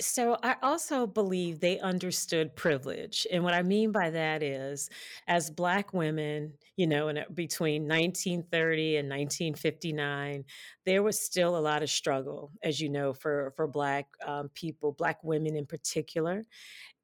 So 0.00 0.38
I 0.42 0.56
also 0.62 1.06
believe 1.06 1.60
they 1.60 1.78
understood 1.78 2.56
privilege. 2.56 3.26
And 3.30 3.44
what 3.44 3.52
I 3.52 3.62
mean 3.62 3.92
by 3.92 4.10
that 4.10 4.42
is 4.42 4.88
as 5.28 5.50
black 5.50 5.92
women, 5.92 6.54
you 6.76 6.86
know, 6.86 7.08
in, 7.08 7.22
between 7.34 7.82
1930 7.82 8.96
and 8.96 9.08
1959, 9.08 10.44
there 10.86 11.02
was 11.02 11.20
still 11.20 11.56
a 11.56 11.60
lot 11.60 11.82
of 11.82 11.90
struggle, 11.90 12.50
as 12.62 12.80
you 12.80 12.88
know, 12.88 13.12
for, 13.12 13.52
for 13.56 13.66
black 13.66 14.06
um, 14.26 14.48
people, 14.54 14.92
black 14.92 15.22
women 15.22 15.54
in 15.54 15.66
particular. 15.66 16.44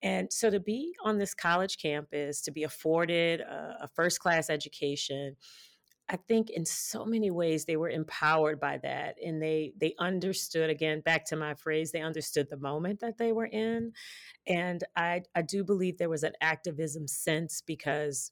And 0.02 0.32
so 0.32 0.48
to 0.48 0.60
be 0.60 0.94
on 1.04 1.18
this 1.18 1.34
college 1.34 1.78
campus, 1.78 2.40
to 2.42 2.50
be 2.50 2.62
afforded 2.62 3.40
a, 3.40 3.78
a 3.82 3.88
first 3.88 4.20
class 4.20 4.48
education, 4.48 5.36
I 6.08 6.16
think 6.16 6.50
in 6.50 6.64
so 6.64 7.04
many 7.04 7.30
ways 7.30 7.64
they 7.64 7.76
were 7.76 7.90
empowered 7.90 8.60
by 8.60 8.78
that 8.78 9.16
and 9.24 9.42
they 9.42 9.72
they 9.76 9.94
understood 9.98 10.70
again 10.70 11.00
back 11.00 11.24
to 11.26 11.36
my 11.36 11.54
phrase 11.54 11.90
they 11.90 12.00
understood 12.00 12.48
the 12.48 12.56
moment 12.56 13.00
that 13.00 13.18
they 13.18 13.32
were 13.32 13.46
in 13.46 13.92
and 14.46 14.84
I 14.94 15.22
I 15.34 15.42
do 15.42 15.64
believe 15.64 15.98
there 15.98 16.08
was 16.08 16.22
an 16.22 16.34
activism 16.40 17.08
sense 17.08 17.60
because 17.66 18.30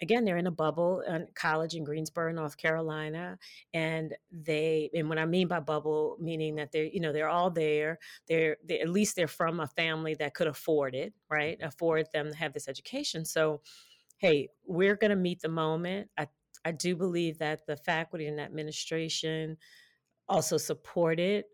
again 0.00 0.24
they're 0.24 0.36
in 0.36 0.48
a 0.48 0.52
bubble 0.52 1.00
in 1.06 1.28
college 1.36 1.74
in 1.74 1.84
Greensboro 1.84 2.32
North 2.32 2.56
Carolina 2.56 3.38
and 3.72 4.14
they 4.32 4.90
and 4.92 5.08
what 5.08 5.18
I 5.18 5.26
mean 5.26 5.46
by 5.46 5.60
bubble 5.60 6.16
meaning 6.20 6.56
that 6.56 6.72
they're 6.72 6.86
you 6.86 7.00
know 7.00 7.12
they're 7.12 7.28
all 7.28 7.50
there 7.50 8.00
they're 8.26 8.56
they, 8.66 8.80
at 8.80 8.88
least 8.88 9.14
they're 9.14 9.28
from 9.28 9.60
a 9.60 9.68
family 9.68 10.14
that 10.16 10.34
could 10.34 10.48
afford 10.48 10.96
it 10.96 11.14
right 11.30 11.58
afford 11.62 12.08
them 12.12 12.30
to 12.30 12.36
have 12.36 12.52
this 12.52 12.68
education. 12.68 13.24
So 13.24 13.60
hey 14.18 14.48
we're 14.66 14.96
going 14.96 15.10
to 15.10 15.16
meet 15.16 15.40
the 15.40 15.48
moment. 15.48 16.10
I 16.18 16.26
I 16.64 16.72
do 16.72 16.96
believe 16.96 17.38
that 17.38 17.66
the 17.66 17.76
faculty 17.76 18.26
and 18.26 18.40
administration 18.40 19.56
also 20.28 20.56
supported 20.56 21.44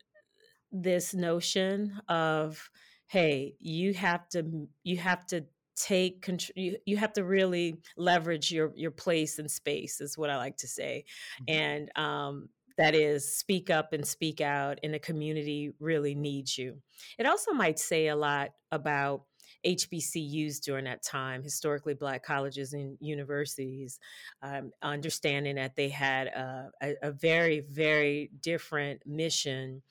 this 0.70 1.14
notion 1.14 2.00
of 2.08 2.70
hey 3.06 3.54
you 3.58 3.94
have 3.94 4.28
to 4.28 4.68
you 4.84 4.98
have 4.98 5.26
to 5.26 5.44
take 5.76 6.20
control 6.22 6.52
you, 6.56 6.76
you 6.84 6.96
have 6.96 7.12
to 7.12 7.24
really 7.24 7.76
leverage 7.96 8.52
your 8.52 8.72
your 8.76 8.90
place 8.90 9.38
and 9.38 9.50
space 9.50 10.00
is 10.00 10.18
what 10.18 10.28
i 10.28 10.36
like 10.36 10.56
to 10.56 10.68
say 10.68 11.04
mm-hmm. 11.42 11.60
and 11.60 11.90
um 11.96 12.48
that 12.76 12.94
is 12.94 13.36
speak 13.36 13.70
up 13.70 13.92
and 13.92 14.06
speak 14.06 14.40
out 14.40 14.78
and 14.82 14.92
the 14.92 14.98
community 14.98 15.72
really 15.80 16.14
needs 16.14 16.58
you 16.58 16.76
it 17.18 17.26
also 17.26 17.52
might 17.52 17.78
say 17.78 18.08
a 18.08 18.16
lot 18.16 18.50
about 18.70 19.22
HBCUs 19.64 20.60
during 20.60 20.84
that 20.84 21.02
time, 21.02 21.42
historically 21.42 21.94
black 21.94 22.22
colleges 22.22 22.72
and 22.72 22.96
universities, 23.00 23.98
um, 24.42 24.70
understanding 24.82 25.56
that 25.56 25.76
they 25.76 25.88
had 25.88 26.28
a, 26.28 26.70
a, 26.82 26.94
a 27.02 27.10
very, 27.12 27.60
very 27.60 28.30
different 28.40 29.00
mission 29.06 29.82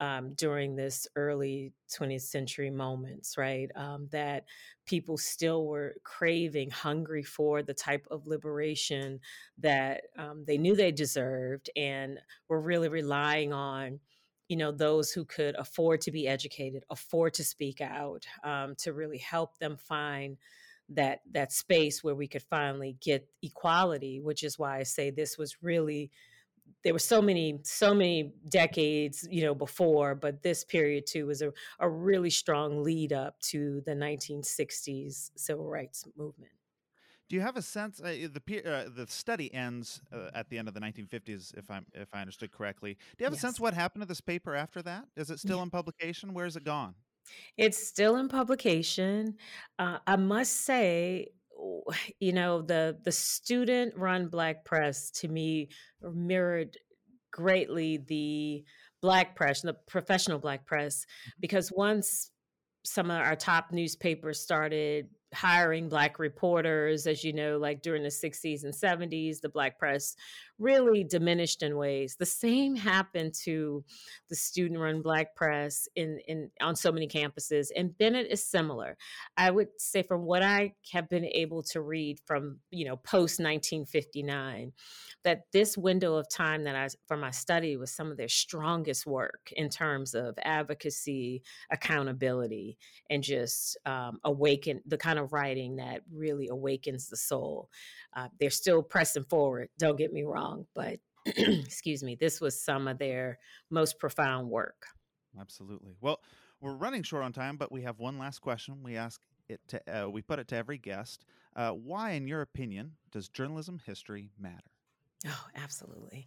um, 0.00 0.34
during 0.34 0.74
this 0.74 1.06
early 1.16 1.72
20th 1.90 2.22
century 2.22 2.70
moments, 2.70 3.38
right? 3.38 3.70
Um, 3.76 4.08
that 4.10 4.44
people 4.86 5.16
still 5.16 5.66
were 5.66 5.94
craving, 6.02 6.70
hungry 6.70 7.22
for 7.22 7.62
the 7.62 7.74
type 7.74 8.06
of 8.10 8.26
liberation 8.26 9.20
that 9.58 10.02
um, 10.18 10.44
they 10.46 10.58
knew 10.58 10.74
they 10.74 10.92
deserved 10.92 11.70
and 11.76 12.18
were 12.48 12.60
really 12.60 12.88
relying 12.88 13.52
on 13.52 14.00
you 14.48 14.56
know 14.56 14.72
those 14.72 15.12
who 15.12 15.24
could 15.24 15.54
afford 15.56 16.00
to 16.02 16.10
be 16.10 16.28
educated 16.28 16.84
afford 16.90 17.34
to 17.34 17.44
speak 17.44 17.80
out 17.80 18.26
um, 18.42 18.74
to 18.76 18.92
really 18.92 19.18
help 19.18 19.58
them 19.58 19.76
find 19.76 20.36
that 20.90 21.20
that 21.32 21.52
space 21.52 22.04
where 22.04 22.14
we 22.14 22.28
could 22.28 22.42
finally 22.42 22.96
get 23.00 23.26
equality 23.42 24.20
which 24.20 24.42
is 24.42 24.58
why 24.58 24.78
i 24.78 24.82
say 24.82 25.10
this 25.10 25.38
was 25.38 25.62
really 25.62 26.10
there 26.82 26.92
were 26.92 26.98
so 26.98 27.22
many 27.22 27.58
so 27.62 27.94
many 27.94 28.32
decades 28.50 29.26
you 29.30 29.42
know 29.42 29.54
before 29.54 30.14
but 30.14 30.42
this 30.42 30.64
period 30.64 31.06
too 31.06 31.26
was 31.26 31.40
a, 31.40 31.50
a 31.80 31.88
really 31.88 32.30
strong 32.30 32.82
lead 32.82 33.12
up 33.12 33.40
to 33.40 33.82
the 33.86 33.92
1960s 33.94 35.30
civil 35.36 35.68
rights 35.68 36.04
movement 36.16 36.52
do 37.28 37.36
you 37.36 37.42
have 37.42 37.56
a 37.56 37.62
sense? 37.62 38.00
Uh, 38.00 38.28
the 38.32 38.62
uh, 38.64 38.88
the 38.94 39.06
study 39.08 39.52
ends 39.54 40.00
uh, 40.12 40.30
at 40.34 40.48
the 40.50 40.58
end 40.58 40.68
of 40.68 40.74
the 40.74 40.80
1950s, 40.80 41.56
if 41.56 41.70
I'm 41.70 41.86
if 41.94 42.08
I 42.12 42.20
understood 42.20 42.52
correctly. 42.52 42.94
Do 42.94 43.22
you 43.22 43.24
have 43.24 43.32
yes. 43.32 43.42
a 43.42 43.46
sense 43.46 43.60
what 43.60 43.74
happened 43.74 44.02
to 44.02 44.08
this 44.08 44.20
paper 44.20 44.54
after 44.54 44.82
that? 44.82 45.06
Is 45.16 45.30
it 45.30 45.38
still 45.38 45.58
yeah. 45.58 45.64
in 45.64 45.70
publication? 45.70 46.34
Where 46.34 46.46
is 46.46 46.56
it 46.56 46.64
gone? 46.64 46.94
It's 47.56 47.86
still 47.86 48.16
in 48.16 48.28
publication. 48.28 49.36
Uh, 49.78 49.98
I 50.06 50.16
must 50.16 50.64
say, 50.64 51.28
you 52.20 52.32
know, 52.32 52.62
the 52.62 52.98
the 53.02 53.12
student 53.12 53.96
run 53.96 54.28
Black 54.28 54.64
press 54.64 55.10
to 55.12 55.28
me 55.28 55.68
mirrored 56.02 56.76
greatly 57.32 57.98
the 58.06 58.64
Black 59.00 59.34
press, 59.34 59.62
the 59.62 59.74
professional 59.86 60.38
Black 60.38 60.66
press, 60.66 61.00
mm-hmm. 61.00 61.40
because 61.40 61.70
once 61.74 62.30
some 62.84 63.10
of 63.10 63.18
our 63.18 63.36
top 63.36 63.72
newspapers 63.72 64.40
started 64.40 65.08
hiring 65.34 65.88
black 65.88 66.18
reporters 66.18 67.06
as 67.06 67.24
you 67.24 67.32
know 67.32 67.58
like 67.58 67.82
during 67.82 68.02
the 68.02 68.08
60s 68.08 68.64
and 68.64 68.72
70s 68.72 69.40
the 69.40 69.48
black 69.48 69.78
press 69.78 70.16
really 70.58 71.04
diminished 71.04 71.62
in 71.62 71.76
ways 71.76 72.16
the 72.18 72.26
same 72.26 72.74
happened 72.74 73.34
to 73.34 73.84
the 74.28 74.36
student 74.36 74.80
run 74.80 75.02
black 75.02 75.34
press 75.34 75.88
in, 75.96 76.18
in 76.28 76.50
on 76.60 76.76
so 76.76 76.92
many 76.92 77.08
campuses 77.08 77.68
and 77.76 77.96
bennett 77.98 78.26
is 78.30 78.44
similar 78.44 78.96
i 79.36 79.50
would 79.50 79.68
say 79.78 80.02
from 80.02 80.22
what 80.22 80.42
i 80.42 80.72
have 80.92 81.08
been 81.08 81.24
able 81.24 81.62
to 81.62 81.80
read 81.80 82.18
from 82.24 82.58
you 82.70 82.84
know 82.84 82.96
post 82.96 83.40
1959 83.40 84.72
that 85.24 85.42
this 85.52 85.76
window 85.76 86.14
of 86.14 86.28
time 86.28 86.64
that 86.64 86.76
i 86.76 86.88
for 87.06 87.16
my 87.16 87.30
study 87.30 87.76
was 87.76 87.90
some 87.90 88.10
of 88.10 88.16
their 88.16 88.28
strongest 88.28 89.06
work 89.06 89.52
in 89.56 89.68
terms 89.68 90.14
of 90.14 90.34
advocacy 90.42 91.42
accountability 91.70 92.78
and 93.10 93.22
just 93.22 93.76
um, 93.86 94.18
awaken 94.24 94.80
the 94.86 94.96
kind 94.96 95.18
of 95.18 95.32
writing 95.32 95.76
that 95.76 96.02
really 96.12 96.48
awakens 96.48 97.08
the 97.08 97.16
soul. 97.16 97.68
Uh, 98.16 98.28
they're 98.38 98.50
still 98.50 98.82
pressing 98.82 99.24
forward, 99.24 99.68
don't 99.78 99.98
get 99.98 100.12
me 100.12 100.22
wrong, 100.22 100.43
but 100.74 101.00
excuse 101.26 102.02
me, 102.02 102.14
this 102.16 102.40
was 102.40 102.60
some 102.60 102.88
of 102.88 102.98
their 102.98 103.38
most 103.70 103.98
profound 103.98 104.50
work. 104.50 104.86
Absolutely. 105.38 105.96
Well, 106.00 106.22
we're 106.60 106.74
running 106.76 107.02
short 107.02 107.24
on 107.24 107.32
time, 107.32 107.56
but 107.56 107.72
we 107.72 107.82
have 107.82 107.98
one 107.98 108.18
last 108.18 108.38
question 108.40 108.82
we 108.82 108.96
ask 108.96 109.20
it 109.48 109.60
to, 109.68 110.04
uh, 110.04 110.08
we 110.08 110.22
put 110.22 110.38
it 110.38 110.48
to 110.48 110.56
every 110.56 110.78
guest. 110.78 111.24
Uh, 111.56 111.72
why, 111.72 112.12
in 112.12 112.26
your 112.28 112.40
opinion, 112.40 112.96
does 113.10 113.28
journalism 113.28 113.80
history 113.84 114.30
matter? 114.38 114.70
Oh, 115.26 115.46
absolutely. 115.54 116.26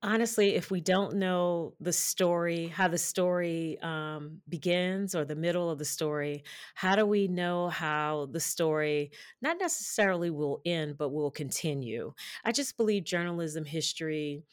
Honestly, 0.00 0.54
if 0.54 0.70
we 0.70 0.80
don't 0.80 1.16
know 1.16 1.74
the 1.80 1.92
story, 1.92 2.68
how 2.68 2.86
the 2.86 2.98
story 2.98 3.78
um, 3.82 4.40
begins 4.48 5.12
or 5.12 5.24
the 5.24 5.34
middle 5.34 5.70
of 5.70 5.78
the 5.80 5.84
story, 5.84 6.44
how 6.76 6.94
do 6.94 7.04
we 7.04 7.26
know 7.26 7.68
how 7.68 8.26
the 8.30 8.38
story 8.38 9.10
not 9.42 9.58
necessarily 9.58 10.30
will 10.30 10.60
end, 10.64 10.96
but 10.98 11.08
will 11.08 11.32
continue? 11.32 12.12
I 12.44 12.52
just 12.52 12.76
believe 12.76 13.02
journalism 13.04 13.64
history 13.64 14.44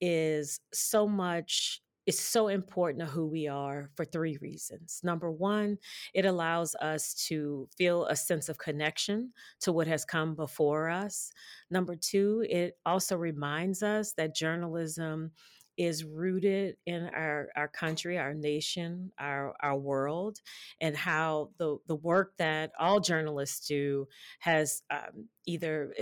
is 0.00 0.60
so 0.72 1.08
much 1.08 1.82
is 2.06 2.18
so 2.18 2.48
important 2.48 3.00
to 3.00 3.10
who 3.10 3.26
we 3.26 3.46
are 3.46 3.90
for 3.94 4.04
three 4.04 4.38
reasons. 4.40 5.00
Number 5.04 5.30
one, 5.30 5.78
it 6.14 6.24
allows 6.24 6.74
us 6.76 7.14
to 7.28 7.68
feel 7.76 8.06
a 8.06 8.16
sense 8.16 8.48
of 8.48 8.58
connection 8.58 9.32
to 9.60 9.72
what 9.72 9.86
has 9.86 10.04
come 10.04 10.34
before 10.34 10.88
us. 10.88 11.30
Number 11.70 11.94
two, 11.94 12.44
it 12.48 12.76
also 12.84 13.16
reminds 13.16 13.82
us 13.82 14.12
that 14.14 14.34
journalism 14.34 15.30
is 15.76 16.04
rooted 16.04 16.76
in 16.86 17.08
our, 17.14 17.48
our 17.56 17.68
country, 17.68 18.18
our 18.18 18.34
nation, 18.34 19.12
our, 19.18 19.54
our 19.60 19.76
world, 19.76 20.38
and 20.80 20.96
how 20.96 21.50
the, 21.58 21.78
the 21.86 21.96
work 21.96 22.36
that 22.38 22.72
all 22.78 23.00
journalists 23.00 23.66
do 23.66 24.06
has 24.40 24.82
um, 24.90 25.28
either, 25.46 25.94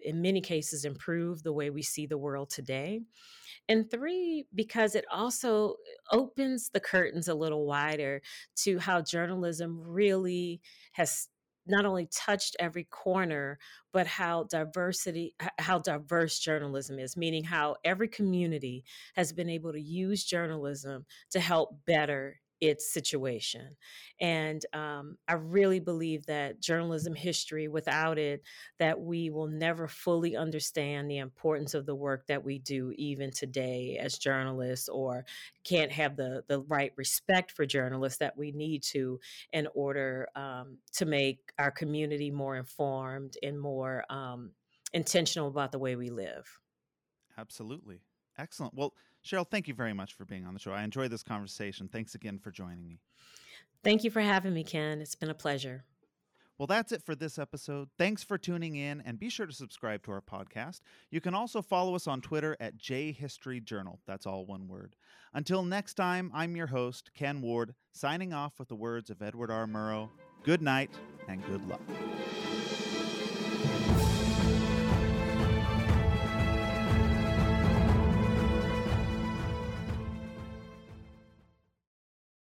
in 0.00 0.22
many 0.22 0.40
cases, 0.40 0.84
improved 0.84 1.44
the 1.44 1.52
way 1.52 1.70
we 1.70 1.82
see 1.82 2.06
the 2.06 2.18
world 2.18 2.50
today. 2.50 3.00
And 3.68 3.90
three, 3.90 4.46
because 4.54 4.94
it 4.94 5.04
also 5.12 5.74
opens 6.10 6.70
the 6.70 6.80
curtains 6.80 7.28
a 7.28 7.34
little 7.34 7.66
wider 7.66 8.22
to 8.64 8.78
how 8.78 9.02
journalism 9.02 9.82
really 9.84 10.62
has 10.92 11.28
not 11.68 11.84
only 11.86 12.06
touched 12.06 12.56
every 12.58 12.84
corner, 12.84 13.58
but 13.92 14.06
how 14.06 14.44
diversity, 14.44 15.34
how 15.58 15.78
diverse 15.78 16.38
journalism 16.38 16.98
is, 16.98 17.16
meaning 17.16 17.44
how 17.44 17.76
every 17.84 18.08
community 18.08 18.84
has 19.14 19.32
been 19.32 19.48
able 19.48 19.72
to 19.72 19.80
use 19.80 20.24
journalism 20.24 21.06
to 21.30 21.40
help 21.40 21.84
better 21.84 22.40
its 22.60 22.92
situation. 22.92 23.76
And 24.20 24.64
um, 24.72 25.16
I 25.28 25.34
really 25.34 25.80
believe 25.80 26.26
that 26.26 26.60
journalism 26.60 27.14
history, 27.14 27.68
without 27.68 28.18
it, 28.18 28.42
that 28.78 29.00
we 29.00 29.30
will 29.30 29.46
never 29.46 29.86
fully 29.86 30.36
understand 30.36 31.10
the 31.10 31.18
importance 31.18 31.74
of 31.74 31.86
the 31.86 31.94
work 31.94 32.26
that 32.26 32.44
we 32.44 32.58
do 32.58 32.92
even 32.96 33.30
today 33.30 33.98
as 34.00 34.18
journalists, 34.18 34.88
or 34.88 35.24
can't 35.64 35.92
have 35.92 36.16
the 36.16 36.42
the 36.48 36.60
right 36.62 36.92
respect 36.96 37.52
for 37.52 37.64
journalists 37.66 38.18
that 38.18 38.36
we 38.36 38.52
need 38.52 38.82
to 38.82 39.20
in 39.52 39.68
order 39.74 40.28
um, 40.34 40.78
to 40.92 41.06
make 41.06 41.52
our 41.58 41.70
community 41.70 42.30
more 42.30 42.56
informed 42.56 43.36
and 43.42 43.58
more 43.58 44.04
um, 44.10 44.50
intentional 44.92 45.48
about 45.48 45.72
the 45.72 45.78
way 45.78 45.96
we 45.96 46.10
live. 46.10 46.58
Absolutely. 47.36 48.00
Excellent. 48.36 48.74
Well, 48.74 48.94
Cheryl, 49.28 49.46
thank 49.48 49.68
you 49.68 49.74
very 49.74 49.92
much 49.92 50.14
for 50.14 50.24
being 50.24 50.46
on 50.46 50.54
the 50.54 50.60
show. 50.60 50.72
I 50.72 50.82
enjoyed 50.82 51.10
this 51.10 51.22
conversation. 51.22 51.88
Thanks 51.92 52.14
again 52.14 52.38
for 52.38 52.50
joining 52.50 52.86
me. 52.86 53.00
Thank 53.84 54.02
you 54.02 54.10
for 54.10 54.20
having 54.20 54.54
me, 54.54 54.64
Ken. 54.64 55.00
It's 55.00 55.14
been 55.14 55.30
a 55.30 55.34
pleasure. 55.34 55.84
Well, 56.56 56.66
that's 56.66 56.90
it 56.90 57.04
for 57.04 57.14
this 57.14 57.38
episode. 57.38 57.88
Thanks 57.98 58.24
for 58.24 58.36
tuning 58.36 58.74
in 58.74 59.00
and 59.02 59.18
be 59.20 59.28
sure 59.28 59.46
to 59.46 59.52
subscribe 59.52 60.02
to 60.04 60.10
our 60.10 60.20
podcast. 60.20 60.80
You 61.10 61.20
can 61.20 61.32
also 61.32 61.62
follow 61.62 61.94
us 61.94 62.08
on 62.08 62.20
Twitter 62.20 62.56
at 62.58 62.78
JHistoryJournal. 62.78 63.98
That's 64.06 64.26
all 64.26 64.44
one 64.44 64.66
word. 64.66 64.96
Until 65.34 65.62
next 65.62 65.94
time, 65.94 66.32
I'm 66.34 66.56
your 66.56 66.66
host, 66.66 67.10
Ken 67.14 67.40
Ward, 67.42 67.74
signing 67.92 68.32
off 68.32 68.58
with 68.58 68.68
the 68.68 68.74
words 68.74 69.08
of 69.08 69.22
Edward 69.22 69.52
R. 69.52 69.66
Murrow. 69.66 70.08
Good 70.42 70.62
night 70.62 70.90
and 71.28 71.44
good 71.46 71.64
luck. 71.68 71.82